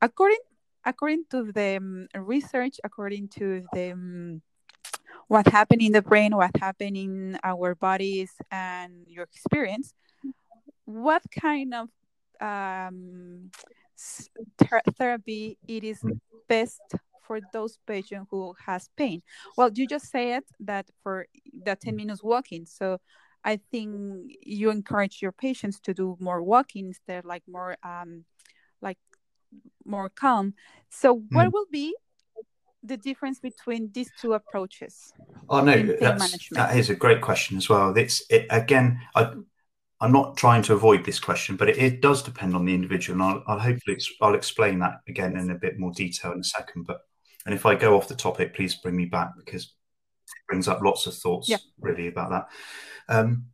[0.00, 0.38] According
[0.86, 4.42] according to the um, research according to the um,
[5.28, 9.94] what happened in the brain, what happened in our bodies, and your experience,
[10.84, 11.88] what kind of
[12.40, 13.50] um,
[14.62, 16.02] ter- therapy it is
[16.48, 16.82] best
[17.22, 19.22] for those patients who has pain?
[19.56, 22.66] Well, you just said that for the 10 minutes walking.
[22.66, 22.98] So
[23.44, 28.24] I think you encourage your patients to do more walking instead, like more um,
[28.80, 28.98] like
[29.84, 30.54] more calm.
[30.90, 31.52] So what mm.
[31.52, 31.94] will be
[32.84, 35.12] the difference between these two approaches?
[35.48, 37.96] Oh no, that is a great question as well.
[37.96, 39.32] It's it, again, I,
[40.00, 43.20] am not trying to avoid this question, but it, it, does depend on the individual,
[43.20, 46.44] and I'll, I'll hopefully I'll explain that again in a bit more detail in a
[46.44, 46.84] second.
[46.86, 47.00] But
[47.46, 50.82] and if I go off the topic, please bring me back because it brings up
[50.82, 51.58] lots of thoughts yeah.
[51.80, 52.48] really about that.
[53.08, 53.46] Um,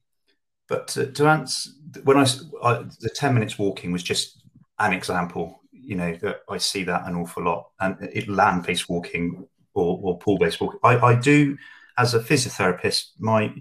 [0.68, 1.70] but to, to answer,
[2.04, 2.26] when I,
[2.62, 4.42] I the ten minutes walking was just
[4.78, 8.88] an example you know that I see that an awful lot, and it land based
[8.88, 10.80] walking or, or pool based walking.
[10.82, 11.56] I, I do
[11.98, 13.10] as a physiotherapist.
[13.18, 13.54] My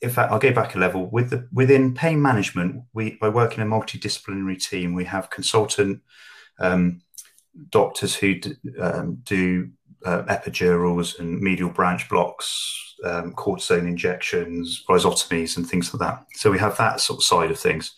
[0.00, 2.82] in fact, I'll go back a level with the within pain management.
[2.92, 4.94] We I work in a multidisciplinary team.
[4.94, 6.02] We have consultant
[6.60, 7.00] um,
[7.70, 9.70] doctors who d- um, do
[10.04, 16.26] uh, epidurals and medial branch blocks, um, cortisone injections, rhizotomies, and things like that.
[16.34, 17.94] So we have that sort of side of things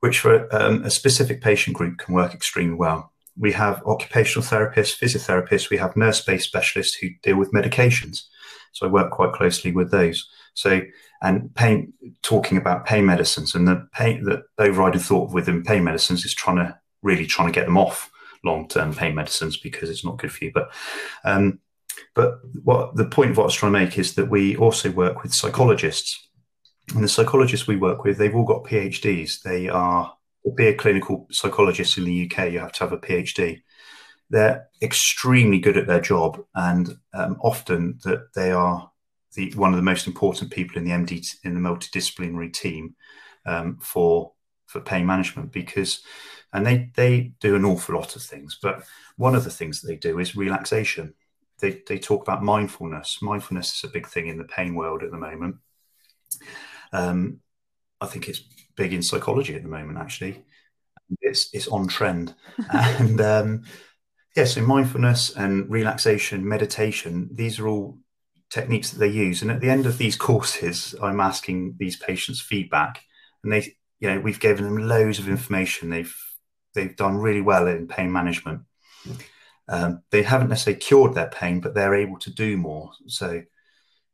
[0.00, 3.12] which for um, a specific patient group can work extremely well.
[3.38, 8.22] We have occupational therapists, physiotherapists, we have nurse based specialists who deal with medications.
[8.72, 10.28] So I work quite closely with those.
[10.54, 10.82] So,
[11.22, 16.24] and pain, talking about pain medicines and the pain, the overriding thought within pain medicines
[16.24, 18.10] is trying to really trying to get them off
[18.44, 20.52] long term pain medicines because it's not good for you.
[20.52, 20.70] But,
[21.24, 21.60] um,
[22.14, 24.90] but what the point of what I was trying to make is that we also
[24.90, 26.25] work with psychologists
[26.94, 29.42] and the psychologists we work with, they've all got PhDs.
[29.42, 32.98] They are to be a clinical psychologist in the UK, you have to have a
[32.98, 33.62] PhD.
[34.30, 38.90] They're extremely good at their job, and um, often that they are
[39.34, 42.94] the one of the most important people in the MD in the multidisciplinary team
[43.44, 44.32] um, for
[44.66, 46.02] for pain management because
[46.52, 48.82] and they they do an awful lot of things but
[49.16, 51.14] one of the things that they do is relaxation
[51.60, 55.10] they, they talk about mindfulness mindfulness is a big thing in the pain world at
[55.10, 55.56] the moment
[56.92, 57.40] um,
[58.00, 58.42] I think it's
[58.76, 59.98] big in psychology at the moment.
[59.98, 60.44] Actually,
[61.20, 62.34] it's it's on trend,
[62.72, 63.64] and um,
[64.34, 64.44] yeah.
[64.44, 67.28] So mindfulness and relaxation, meditation.
[67.32, 67.98] These are all
[68.50, 69.42] techniques that they use.
[69.42, 73.02] And at the end of these courses, I'm asking these patients feedback,
[73.42, 75.90] and they, you know, we've given them loads of information.
[75.90, 76.14] They've
[76.74, 78.62] they've done really well in pain management.
[79.68, 82.92] Um, they haven't necessarily cured their pain, but they're able to do more.
[83.06, 83.42] So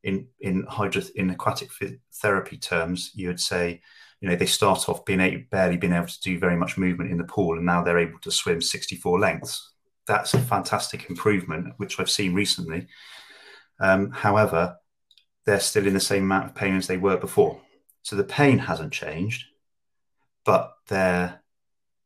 [0.02, 1.70] in in hydro in aquatic
[2.14, 3.80] therapy terms, you would say,
[4.20, 7.10] you know, they start off being able, barely being able to do very much movement
[7.10, 9.72] in the pool, and now they're able to swim 64 lengths.
[10.06, 12.88] That's a fantastic improvement, which I've seen recently.
[13.80, 14.76] Um, however,
[15.44, 17.60] they're still in the same amount of pain as they were before.
[18.02, 19.44] So the pain hasn't changed,
[20.44, 21.40] but their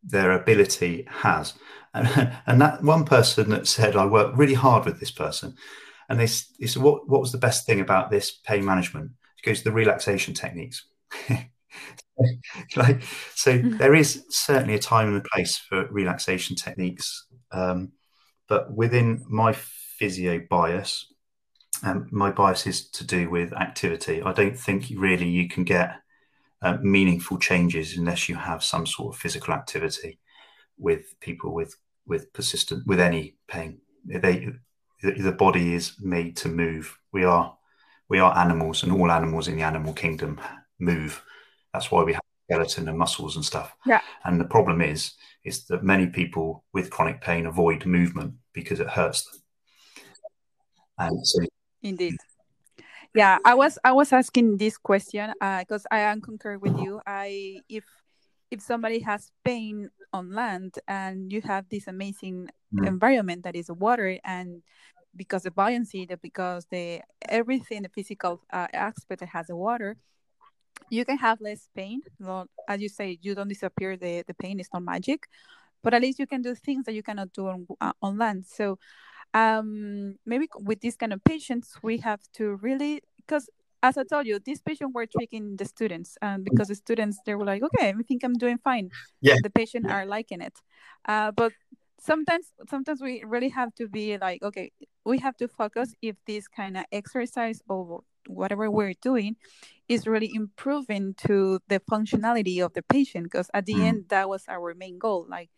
[0.03, 1.55] their ability has.
[1.97, 5.57] And, and that one person that said, I worked really hard with this person.
[6.09, 6.27] And they,
[6.61, 9.13] they said, what, what was the best thing about this pain management?
[9.43, 10.87] It goes, the relaxation techniques.
[12.77, 13.03] like,
[13.35, 13.77] so mm-hmm.
[13.77, 17.27] there is certainly a time and a place for relaxation techniques.
[17.51, 17.93] Um,
[18.49, 21.13] but within my physio bias,
[21.83, 24.23] um, my bias is to do with activity.
[24.23, 25.97] I don't think really you can get
[26.63, 30.19] uh, meaningful changes unless you have some sort of physical activity
[30.79, 33.79] with people with with persistent with any pain.
[34.05, 34.49] They
[35.03, 36.99] the body is made to move.
[37.13, 37.57] We are
[38.09, 40.41] we are animals, and all animals in the animal kingdom
[40.79, 41.23] move.
[41.73, 43.77] That's why we have skeleton and muscles and stuff.
[43.85, 44.01] Yeah.
[44.25, 48.89] And the problem is is that many people with chronic pain avoid movement because it
[48.89, 49.41] hurts them.
[50.99, 51.41] And so
[51.83, 52.17] indeed
[53.15, 57.01] yeah i was i was asking this question because uh, i am concur with you
[57.07, 57.85] i if
[58.51, 62.87] if somebody has pain on land and you have this amazing mm.
[62.87, 64.63] environment that is water and
[65.15, 69.97] because the buoyancy that because the everything the physical uh, aspect that has the water
[70.91, 74.61] you can have less pain well, as you say you don't disappear the the pain
[74.61, 75.27] is not magic
[75.83, 78.45] but at least you can do things that you cannot do on, uh, on land
[78.47, 78.79] so
[79.37, 83.51] um, maybe with these kind of patients, we have to really, because
[83.87, 87.35] as I told you, these patients were tricking the students, and because the students they
[87.35, 88.91] were like, okay, I think I'm doing fine.
[89.21, 89.95] Yeah, the patient yeah.
[89.95, 90.57] are liking it,
[91.07, 91.53] uh, but
[92.01, 94.73] sometimes sometimes we really have to be like, okay,
[95.05, 99.37] we have to focus if this kind of exercise or whatever we're doing
[99.89, 103.83] is really improving to the functionality of the patient because at the mm.
[103.89, 105.51] end that was our main goal like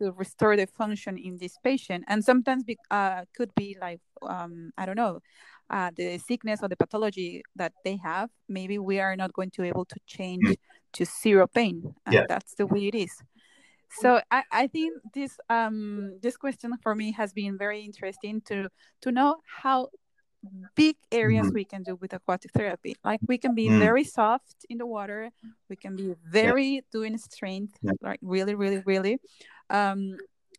[0.00, 4.70] to restore the function in this patient and sometimes be, uh, could be like um,
[4.76, 5.20] i don't know
[5.70, 9.62] uh, the sickness or the pathology that they have maybe we are not going to
[9.62, 10.56] be able to change mm.
[10.92, 12.24] to zero pain and yeah.
[12.28, 13.10] that's the way it is
[14.00, 18.68] so I, I think this um this question for me has been very interesting to
[19.02, 19.88] to know how
[20.76, 21.54] big areas mm.
[21.54, 23.78] we can do with aquatic therapy like we can be mm.
[23.78, 25.30] very soft in the water
[25.68, 26.80] we can be very yeah.
[26.92, 27.92] doing strength yeah.
[28.00, 29.18] like really really really
[29.70, 30.16] um,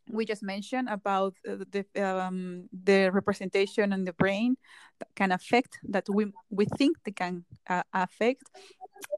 [0.10, 4.58] we just mentioned about the um, the representation in the brain
[5.00, 8.43] that can affect that we we think they can uh, affect.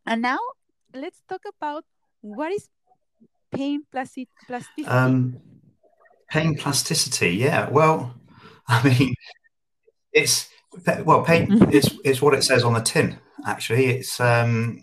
[0.05, 0.39] And now
[0.93, 1.85] let's talk about
[2.21, 2.69] what is
[3.51, 4.85] pain plasticity.
[4.85, 5.37] Um,
[6.29, 7.69] pain plasticity yeah.
[7.69, 8.15] Well
[8.67, 9.15] i mean
[10.13, 10.47] it's
[11.03, 11.71] well pain mm-hmm.
[11.71, 13.85] it's it's what it says on the tin actually.
[13.87, 14.81] It's um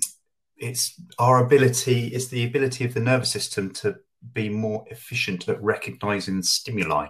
[0.57, 3.97] it's our ability it's the ability of the nervous system to
[4.33, 7.07] be more efficient at recognizing stimuli,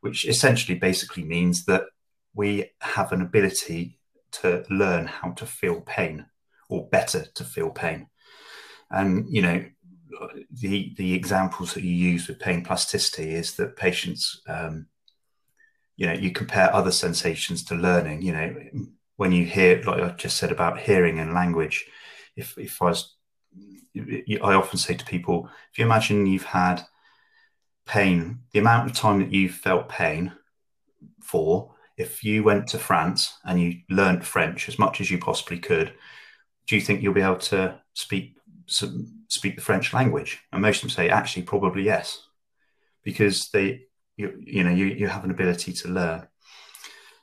[0.00, 1.84] which essentially basically means that
[2.34, 3.98] we have an ability
[4.32, 6.26] to learn how to feel pain
[6.68, 8.06] or better to feel pain.
[8.90, 9.64] And, you know,
[10.50, 14.86] the the examples that you use with pain plasticity is that patients um,
[15.96, 18.54] you know you compare other sensations to learning you know
[19.16, 21.86] when you hear like i just said about hearing and language
[22.36, 23.16] if if i was
[23.96, 26.82] I often say to people, if you imagine you've had
[27.86, 30.32] pain, the amount of time that you've felt pain
[31.22, 35.58] for, if you went to France and you learned French as much as you possibly
[35.58, 35.92] could,
[36.66, 40.40] do you think you'll be able to speak speak the French language?
[40.52, 42.26] And most of them say, actually, probably yes,
[43.02, 46.28] because they, you, you know, you, you have an ability to learn.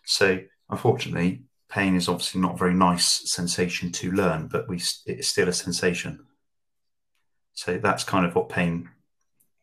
[0.06, 5.30] So, unfortunately, pain is obviously not a very nice sensation to learn, but we it's
[5.30, 6.27] still a sensation.
[7.58, 8.90] So that's kind of what pain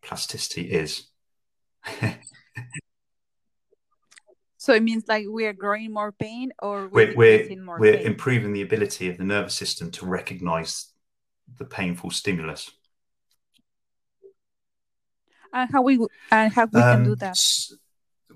[0.03, 1.05] plasticity is.
[4.57, 8.07] so it means like we are growing more pain or we're, we're, we're, we're pain?
[8.07, 10.89] improving the ability of the nervous system to recognize
[11.57, 12.73] the painful stimulus.
[15.53, 17.37] And how we and how we um, can do um, that?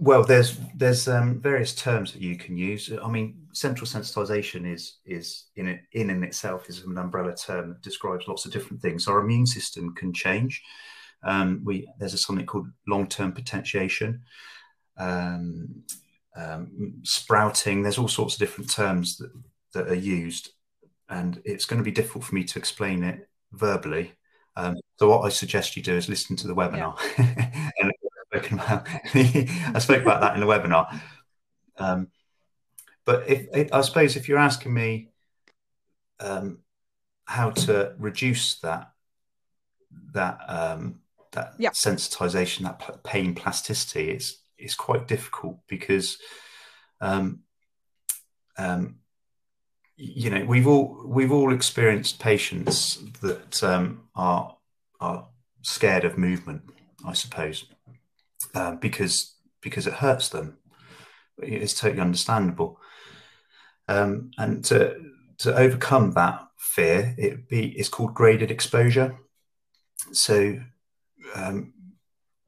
[0.01, 2.91] Well, there's there's um, various terms that you can use.
[3.03, 7.71] I mean, central sensitization is is in it, in in itself is an umbrella term
[7.71, 9.09] that describes lots of different things.
[9.09, 10.63] Our immune system can change.
[11.25, 14.23] Um, we there's a, something called long term potentiation,
[14.99, 15.83] um,
[16.37, 17.83] um, sprouting.
[17.83, 19.33] There's all sorts of different terms that
[19.75, 20.51] that are used,
[21.09, 24.13] and it's going to be difficult for me to explain it verbally.
[24.55, 26.97] Um, so what I suggest you do is listen to the webinar.
[27.17, 27.68] Yeah.
[28.39, 28.87] spoken about.
[29.15, 31.01] I spoke about that in the webinar.
[31.77, 32.09] Um,
[33.05, 35.11] but if, if, I suppose if you're asking me
[36.21, 36.59] um,
[37.25, 38.93] how to reduce that
[40.13, 41.01] that um,
[41.33, 41.71] that yeah.
[41.71, 46.19] sensitization, that pain plasticity, it's it's quite difficult because
[47.01, 47.41] um,
[48.59, 48.97] um,
[49.97, 54.57] you know we've all we've all experienced patients that um, are
[55.01, 55.29] are
[55.63, 56.63] scared of movement,
[57.07, 57.65] I suppose,
[58.55, 60.59] uh, because because it hurts them.
[61.39, 62.81] It's totally understandable.
[63.89, 64.97] Um, and to
[65.39, 69.17] to overcome that fear, it be it's called graded exposure.
[70.13, 70.61] So,
[71.35, 71.73] um,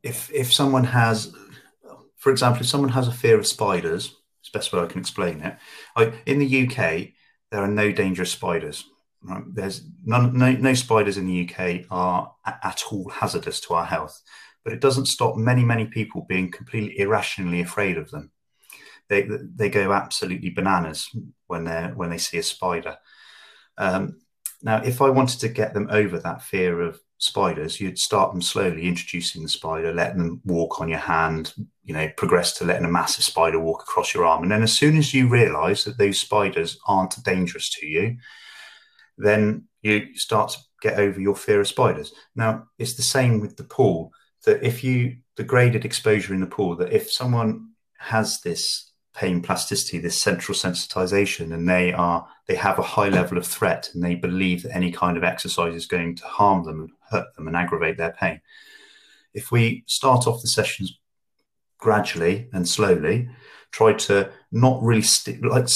[0.02, 1.34] if if someone has,
[2.16, 5.40] for example, if someone has a fear of spiders, it's best way I can explain
[5.40, 5.56] it.
[5.96, 7.10] I, in the UK,
[7.50, 8.84] there are no dangerous spiders.
[9.22, 9.42] Right?
[9.46, 14.20] There's none, no, no spiders in the UK are at all hazardous to our health,
[14.64, 18.30] but it doesn't stop many, many people being completely irrationally afraid of them.
[19.08, 21.08] They, they go absolutely bananas
[21.46, 22.96] when they when they see a spider.
[23.76, 24.20] Um,
[24.62, 28.42] now, if I wanted to get them over that fear of spiders, you'd start them
[28.42, 32.84] slowly, introducing the spider, letting them walk on your hand, you know, progress to letting
[32.84, 34.42] a massive spider walk across your arm.
[34.42, 38.16] And then as soon as you realize that those spiders aren't dangerous to you,
[39.18, 42.12] then you start to get over your fear of spiders.
[42.36, 44.12] Now, it's the same with the pool
[44.44, 49.42] that if you, the graded exposure in the pool, that if someone has this pain
[49.42, 54.02] plasticity, this central sensitization, and they are, they have a high level of threat and
[54.02, 57.46] they believe that any kind of exercise is going to harm them and hurt them
[57.46, 58.40] and aggravate their pain.
[59.34, 60.98] If we start off the sessions
[61.78, 63.28] gradually and slowly,
[63.72, 65.68] try to not really stick, like,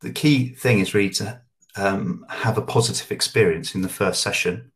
[0.00, 1.40] the key thing is really to
[1.76, 4.72] um, have a positive experience in the first session.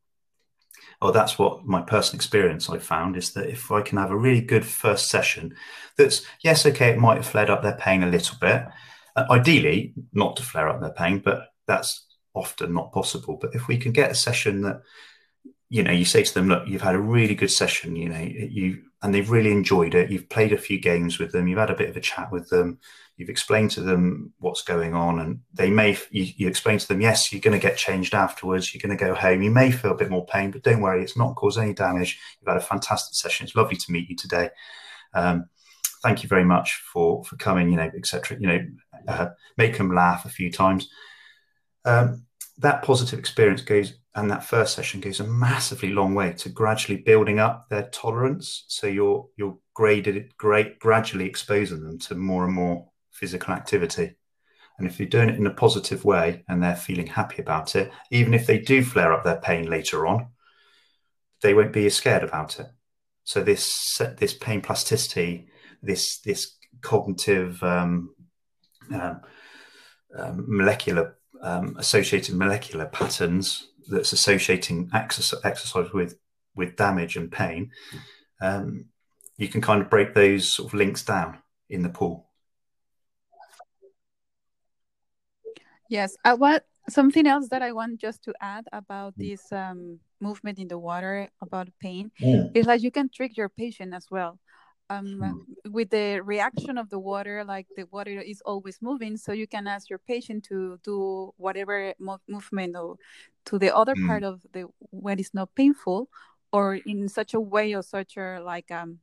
[1.03, 4.17] Oh, that's what my personal experience I found is that if I can have a
[4.17, 5.55] really good first session,
[5.99, 8.65] that's yes, okay, it might have flared up their pain a little bit.
[9.17, 13.37] Uh, ideally, not to flare up their pain, but that's often not possible.
[13.41, 14.83] But if we can get a session that
[15.73, 18.21] you know, you say to them, look, you've had a really good session, you know,
[18.21, 20.11] you and they've really enjoyed it.
[20.11, 22.51] You've played a few games with them, you've had a bit of a chat with
[22.51, 22.79] them,
[23.17, 27.01] you've explained to them what's going on, and they may you, you explain to them,
[27.01, 29.93] yes, you're going to get changed afterwards, you're going to go home, you may feel
[29.93, 32.19] a bit more pain, but don't worry, it's not caused any damage.
[32.41, 33.47] You've had a fantastic session.
[33.47, 34.51] It's lovely to meet you today.
[35.15, 35.47] Um,
[36.03, 38.39] thank you very much for for coming, you know, etc.
[38.41, 38.67] You know,
[39.09, 40.89] uh, make them laugh a few times.
[41.85, 42.27] Um,
[42.59, 46.99] that positive experience goes and that first session goes a massively long way to gradually
[46.99, 52.55] building up their tolerance so you're you're graded great gradually exposing them to more and
[52.55, 54.17] more physical activity
[54.79, 57.93] and if you're doing it in a positive way and they're feeling happy about it
[58.11, 60.27] even if they do flare up their pain later on
[61.43, 62.67] they won't be as scared about it
[63.25, 65.49] so this this pain plasticity
[65.83, 68.15] this this cognitive um,
[68.93, 69.21] um,
[70.17, 76.17] um, molecular um, associated molecular patterns that's associating exercise, exercise with
[76.55, 77.71] with damage and pain,
[78.41, 78.87] um,
[79.39, 81.39] you can kind of break those sort of links down
[81.71, 82.29] in the pool.
[85.93, 89.29] Yes, uh, what something else that I want just to add about mm.
[89.29, 92.45] this um, movement in the water about pain yeah.
[92.55, 94.39] is that you can trick your patient as well
[94.89, 95.71] um, hmm.
[95.71, 99.67] with the reaction of the water, like the water is always moving, so you can
[99.67, 102.97] ask your patient to do whatever mo- movement or
[103.45, 104.07] to the other mm.
[104.07, 106.09] part of the when it's not painful,
[106.53, 108.99] or in such a way or such a like um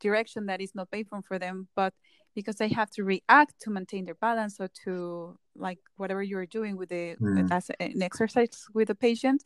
[0.00, 1.94] direction that is not painful for them, but
[2.34, 6.76] because they have to react to maintain their balance or to like whatever you're doing
[6.76, 7.50] with the mm.
[7.50, 9.42] as an exercise with the patient,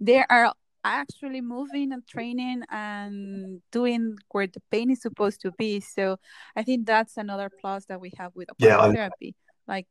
[0.00, 0.52] they are
[0.84, 5.80] actually moving and training and doing where the pain is supposed to be.
[5.80, 6.18] So
[6.54, 9.34] I think that's another plus that we have with yeah, therapy.
[9.66, 9.88] Like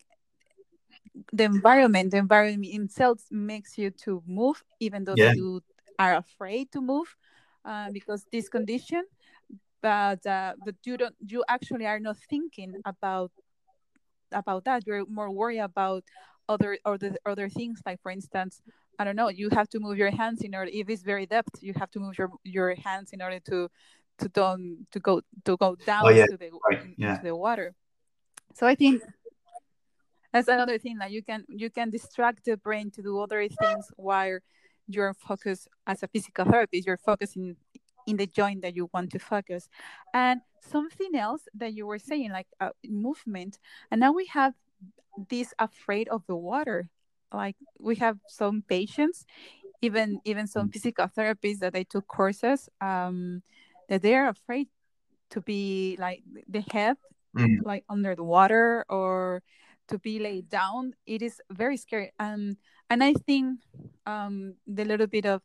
[1.33, 5.33] the environment, the environment itself makes you to move, even though yeah.
[5.33, 5.61] you
[5.99, 7.13] are afraid to move
[7.65, 9.03] uh, because this condition.
[9.81, 13.31] But uh, but you don't you actually are not thinking about
[14.31, 14.85] about that.
[14.85, 16.03] You're more worried about
[16.47, 18.61] other other other things like for instance
[18.97, 21.61] I don't know, you have to move your hands in order if it's very depth,
[21.61, 23.69] you have to move your your hands in order to
[24.19, 26.25] to don't to go to go down oh, yeah.
[26.27, 26.83] to the right.
[26.97, 27.17] yeah.
[27.17, 27.73] to the water.
[28.53, 29.03] So I think
[30.31, 33.87] that's another thing that you can you can distract the brain to do other things
[33.97, 34.39] while
[34.87, 37.55] you're focused as a physical therapist, you're focusing
[38.07, 39.69] in the joint that you want to focus.
[40.13, 43.59] And something else that you were saying, like uh, movement,
[43.91, 44.53] and now we have
[45.29, 46.89] this afraid of the water
[47.33, 49.25] like we have some patients
[49.81, 50.73] even even some mm.
[50.73, 53.41] physical therapists that they took courses um
[53.89, 54.67] that they're afraid
[55.29, 56.97] to be like the head
[57.37, 57.57] mm.
[57.63, 59.41] like under the water or
[59.87, 62.57] to be laid down it is very scary um
[62.89, 63.59] and i think
[64.05, 65.41] um the little bit of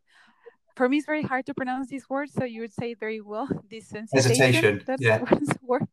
[0.77, 3.49] for me it's very hard to pronounce these words so you would say very well
[3.71, 5.23] this hesitation that's yeah
[5.63, 5.87] word.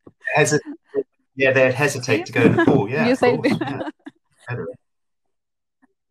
[1.36, 3.80] Yeah they'd hesitate to go in the pool yeah, you say, yeah.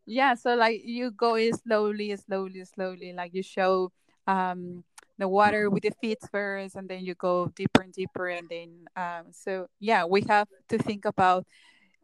[0.05, 3.91] yeah so like you go in slowly slowly slowly like you show
[4.25, 4.83] um
[5.17, 8.85] the water with the feet first and then you go deeper and deeper and then
[8.95, 11.45] um so yeah we have to think about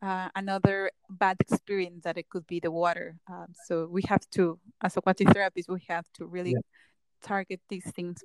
[0.03, 3.15] uh, another bad experience that it could be the water.
[3.29, 6.59] Um, so we have to as aquatic therapists we have to really yeah.
[7.21, 8.23] target these things.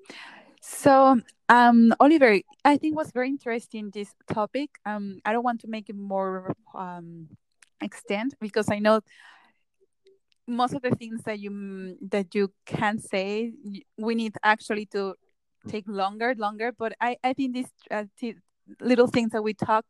[0.60, 4.70] So um oliver i think was very interesting this topic.
[4.84, 7.28] Um i don't want to make it more um
[7.80, 9.00] extent because i know
[10.48, 13.52] most of the things that you that you can say
[13.96, 15.14] we need actually to
[15.68, 18.04] take longer longer but i i think this uh,
[18.80, 19.84] little things that we talk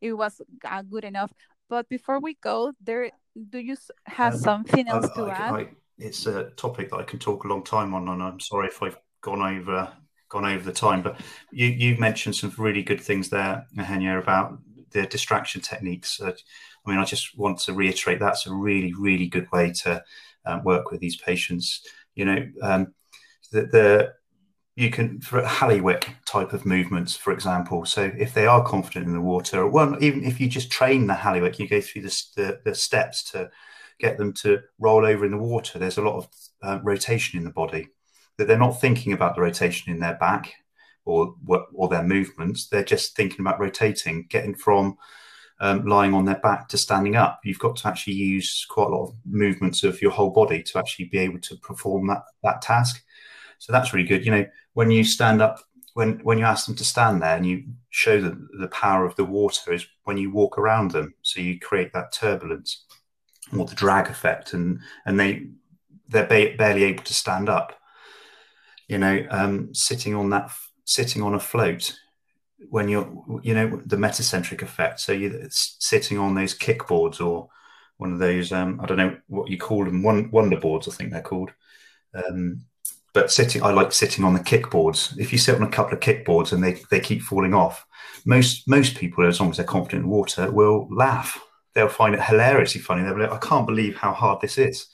[0.00, 1.30] it was uh, good enough.
[1.68, 3.10] But before we go there
[3.48, 3.76] do you
[4.06, 5.54] have um, something else I, to I, add?
[5.54, 5.68] I,
[5.98, 8.82] it's a topic that i can talk a long time on and i'm sorry if
[8.82, 9.92] i've gone over
[10.28, 11.20] gone over the time but
[11.52, 14.58] you you mentioned some really good things there Eugenia, about
[14.90, 16.20] the distraction techniques.
[16.20, 16.32] Uh,
[16.84, 20.02] I mean, I just want to reiterate that's a really, really good way to
[20.46, 21.82] um, work with these patients.
[22.14, 22.94] You know, um,
[23.52, 24.12] the, the
[24.80, 27.84] you can for a Halliwick type of movements, for example.
[27.84, 31.14] So if they are confident in the water, well, even if you just train the
[31.14, 33.50] Halliwick, you go through the, the, the steps to
[33.98, 35.78] get them to roll over in the water.
[35.78, 36.28] There's a lot of
[36.62, 37.88] uh, rotation in the body
[38.38, 40.54] that they're not thinking about the rotation in their back
[41.04, 41.34] or
[41.74, 42.66] or their movements.
[42.66, 44.96] They're just thinking about rotating, getting from
[45.60, 47.40] um, lying on their back to standing up.
[47.44, 50.78] You've got to actually use quite a lot of movements of your whole body to
[50.78, 53.04] actually be able to perform that that task.
[53.60, 54.24] So that's really good.
[54.24, 55.60] You know, when you stand up,
[55.94, 59.14] when when you ask them to stand there and you show them the power of
[59.16, 61.14] the water is when you walk around them.
[61.22, 62.86] So you create that turbulence
[63.56, 65.48] or the drag effect, and and they
[66.08, 67.78] they're ba- barely able to stand up.
[68.88, 70.50] You know, um, sitting on that
[70.84, 71.96] sitting on a float
[72.70, 77.48] when you're you know the metacentric effect so you're sitting on those kickboards or
[77.98, 80.92] one of those um, i don't know what you call them one wonder boards i
[80.92, 81.50] think they're called
[82.14, 82.64] um,
[83.12, 85.16] but sitting i like sitting on the kickboards.
[85.18, 87.86] If you sit on a couple of kickboards and they, they keep falling off
[88.24, 91.38] most most people as long as they're confident in water will laugh.
[91.74, 93.02] They'll find it hilariously funny.
[93.02, 94.86] They'll be like i can't believe how hard this is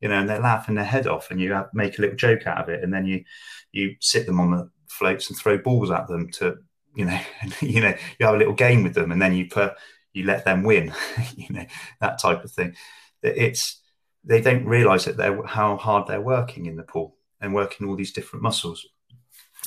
[0.00, 2.46] you know and they're laughing their head off and you have, make a little joke
[2.46, 3.24] out of it and then you
[3.72, 6.56] you sit them on the floats and throw balls at them to
[6.98, 7.20] you know,
[7.60, 9.74] you know, you have a little game with them, and then you put
[10.12, 10.92] you let them win,
[11.36, 11.64] you know,
[12.00, 12.74] that type of thing.
[13.22, 13.80] It's
[14.24, 17.96] they don't realise that they're how hard they're working in the pool and working all
[17.96, 18.86] these different muscles.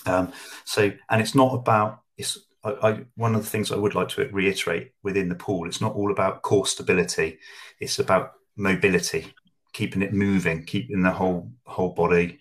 [0.05, 0.31] Um,
[0.65, 2.37] so, and it's not about it's.
[2.63, 5.81] I, I, one of the things I would like to reiterate within the pool, it's
[5.81, 7.39] not all about core stability.
[7.79, 9.33] It's about mobility,
[9.73, 12.39] keeping it moving, keeping the whole whole body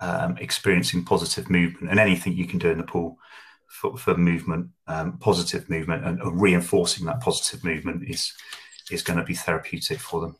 [0.00, 3.18] um, experiencing positive movement, and anything you can do in the pool
[3.66, 8.32] for, for movement, um, positive movement, and, and reinforcing that positive movement is
[8.90, 10.36] is going to be therapeutic for them.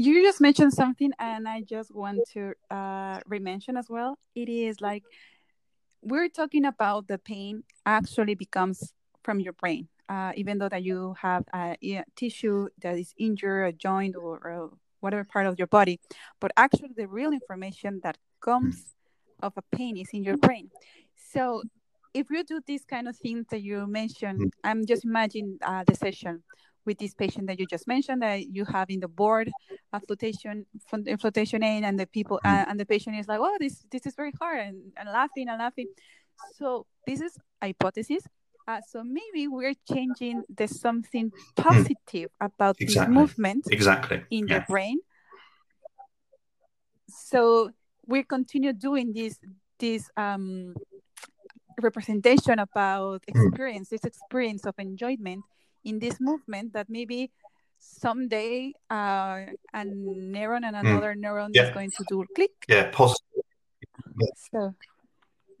[0.00, 4.16] You just mentioned something, and I just want to uh, re-mention as well.
[4.36, 5.02] It is like
[6.02, 8.94] we're talking about the pain actually becomes
[9.24, 13.66] from your brain, uh, even though that you have a, a, tissue that is injured,
[13.66, 14.70] a joint, or, or,
[15.00, 15.98] whatever part of your body.
[16.38, 18.94] But actually, the real information that comes
[19.42, 20.70] of a pain is in your brain.
[21.32, 21.64] So
[22.14, 24.50] if you do this kind of things that you mentioned, mm.
[24.62, 26.44] I'm just imagining uh, the session
[26.88, 29.46] with this patient that you just mentioned that you have in the board
[29.92, 30.64] a flotation
[31.22, 32.50] flotation aid and the people mm.
[32.50, 35.46] uh, and the patient is like oh this this is very hard and, and laughing
[35.50, 35.88] and laughing
[36.58, 37.32] so this is
[37.62, 38.22] hypothesis
[38.66, 41.62] uh, so maybe we're changing the something mm.
[41.68, 42.46] positive mm.
[42.48, 43.14] about exactly.
[43.14, 44.58] this movement exactly in yeah.
[44.58, 44.98] the brain
[47.08, 47.70] so
[48.06, 49.38] we continue doing this
[49.78, 50.74] this um,
[51.80, 53.30] representation about hmm.
[53.30, 55.44] experience, this experience of enjoyment
[55.84, 57.30] in this movement that maybe
[57.78, 60.86] someday uh, a neuron and hmm.
[60.86, 61.22] another mm.
[61.24, 61.68] neuron yeah.
[61.68, 62.50] is going to do click.
[62.68, 63.44] Yeah, positive.
[64.20, 64.26] Yeah.
[64.50, 64.74] So,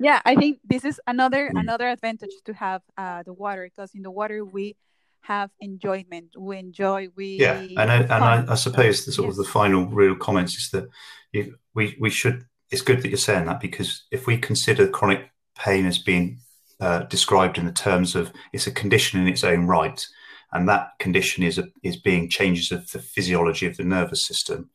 [0.00, 1.60] yeah, I think this is another mm.
[1.60, 4.76] another advantage to have uh, the water because in the water we
[5.22, 6.36] have enjoyment.
[6.36, 7.08] We enjoy.
[7.14, 9.38] We yeah, and I, and I, I suppose the sort yes.
[9.38, 10.88] of the final real comments is that
[11.32, 12.46] you, we we should.
[12.70, 16.40] It's good that you're saying that because if we consider chronic pain as being
[16.80, 20.06] uh, described in the terms of it's a condition in its own right,
[20.52, 24.70] and that condition is a, is being changes of the physiology of the nervous system.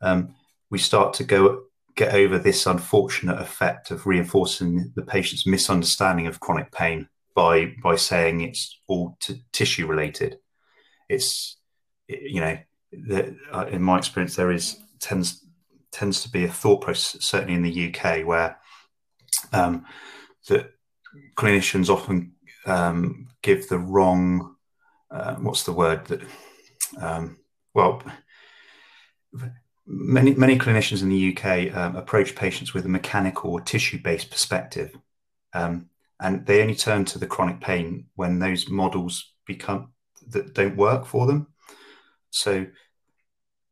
[0.00, 0.34] Um,
[0.70, 1.62] we start to go
[1.94, 7.96] get over this unfortunate effect of reinforcing the patient's misunderstanding of chronic pain by by
[7.96, 9.16] saying it's all
[9.52, 10.38] tissue related.
[11.08, 11.56] It's
[12.08, 12.58] you know
[12.92, 15.44] the, uh, in my experience there is tends
[15.90, 18.58] tends to be a thought process certainly in the UK where
[19.52, 19.84] um,
[20.48, 20.72] that
[21.36, 22.32] clinicians often
[22.66, 24.56] um, give the wrong
[25.10, 26.22] uh, what's the word that
[27.00, 27.38] um,
[27.74, 28.02] well
[29.86, 34.30] many many clinicians in the UK um, approach patients with a mechanical or tissue based
[34.30, 34.96] perspective,
[35.52, 35.88] um,
[36.20, 39.92] and they only turn to the chronic pain when those models become
[40.28, 41.48] that don't work for them.
[42.30, 42.66] So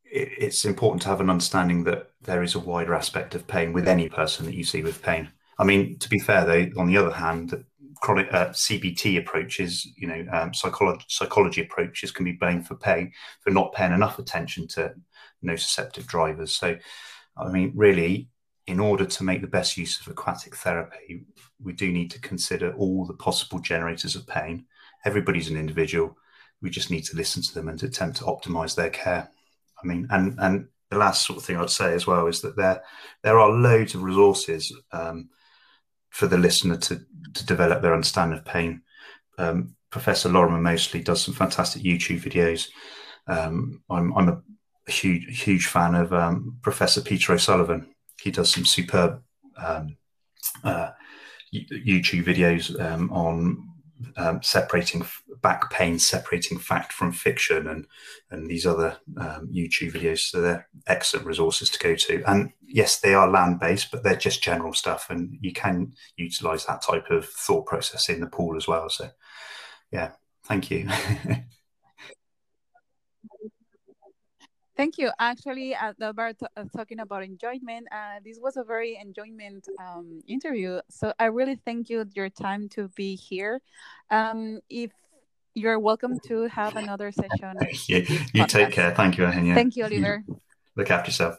[0.04, 3.72] it, it's important to have an understanding that there is a wider aspect of pain
[3.72, 5.30] with any person that you see with pain.
[5.60, 7.64] I mean, to be fair, though, on the other hand,
[7.96, 13.12] chronic uh, CBT approaches, you know, um, psychology psychology approaches can be blamed for paying
[13.42, 14.94] for not paying enough attention to
[15.44, 16.56] nociceptive drivers.
[16.56, 16.78] So,
[17.36, 18.30] I mean, really,
[18.66, 21.26] in order to make the best use of aquatic therapy,
[21.62, 24.64] we do need to consider all the possible generators of pain.
[25.04, 26.16] Everybody's an individual.
[26.62, 29.28] We just need to listen to them and attempt to optimize their care.
[29.82, 32.56] I mean, and and the last sort of thing I'd say as well is that
[32.56, 32.82] there
[33.22, 35.28] there are loads of resources um,
[36.10, 37.00] for the listener to
[37.34, 38.82] to develop their understanding of pain.
[39.38, 42.68] Um, Professor Lorimer Moseley does some fantastic YouTube videos.
[43.26, 47.94] Um, I'm, I'm a huge huge fan of um, Professor Peter O'Sullivan.
[48.20, 49.22] He does some superb
[49.56, 49.96] um,
[50.64, 50.90] uh,
[51.54, 53.69] YouTube videos um, on
[54.16, 55.04] um, separating
[55.42, 57.86] back pain, separating fact from fiction, and
[58.30, 60.20] and these other um, YouTube videos.
[60.20, 62.22] So they're excellent resources to go to.
[62.26, 66.66] And yes, they are land based, but they're just general stuff, and you can utilize
[66.66, 68.88] that type of thought process in the pool as well.
[68.88, 69.10] So,
[69.90, 70.12] yeah,
[70.44, 70.88] thank you.
[74.80, 75.10] Thank you.
[75.18, 80.80] Actually, uh, about uh, talking about enjoyment, uh, this was a very enjoyment um, interview.
[80.88, 83.60] So I really thank you your time to be here.
[84.10, 84.90] Um, if
[85.52, 87.58] you're welcome to have another session.
[87.88, 88.94] you, you take care.
[88.94, 89.54] Thank you, Eugenia.
[89.54, 90.24] Thank you, Oliver.
[90.76, 91.36] Look after yourself.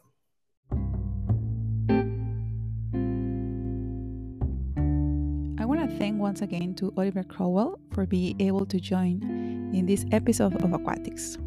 [5.57, 9.23] I want to thank once again to Oliver Crowell for being able to join
[9.73, 11.39] in this episode of Aquatics.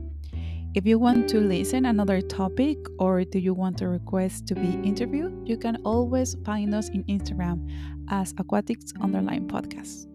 [0.75, 4.75] If you want to listen another topic or do you want a request to be
[4.83, 7.71] interviewed, you can always find us in Instagram
[8.11, 10.09] as Aquatics Underline Podcast.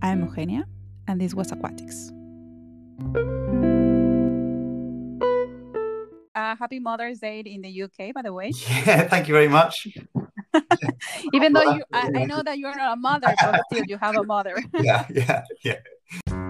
[0.00, 0.64] I'm Eugenia,
[1.08, 2.12] and this was Aquatics.
[6.36, 8.52] Uh, happy Mother's Day in the UK, by the way.
[8.86, 9.88] Yeah, thank you very much.
[11.34, 14.14] Even though you, I, I know that you're not a mother, but still you have
[14.14, 14.62] a mother.
[14.74, 16.44] yeah, yeah, yeah.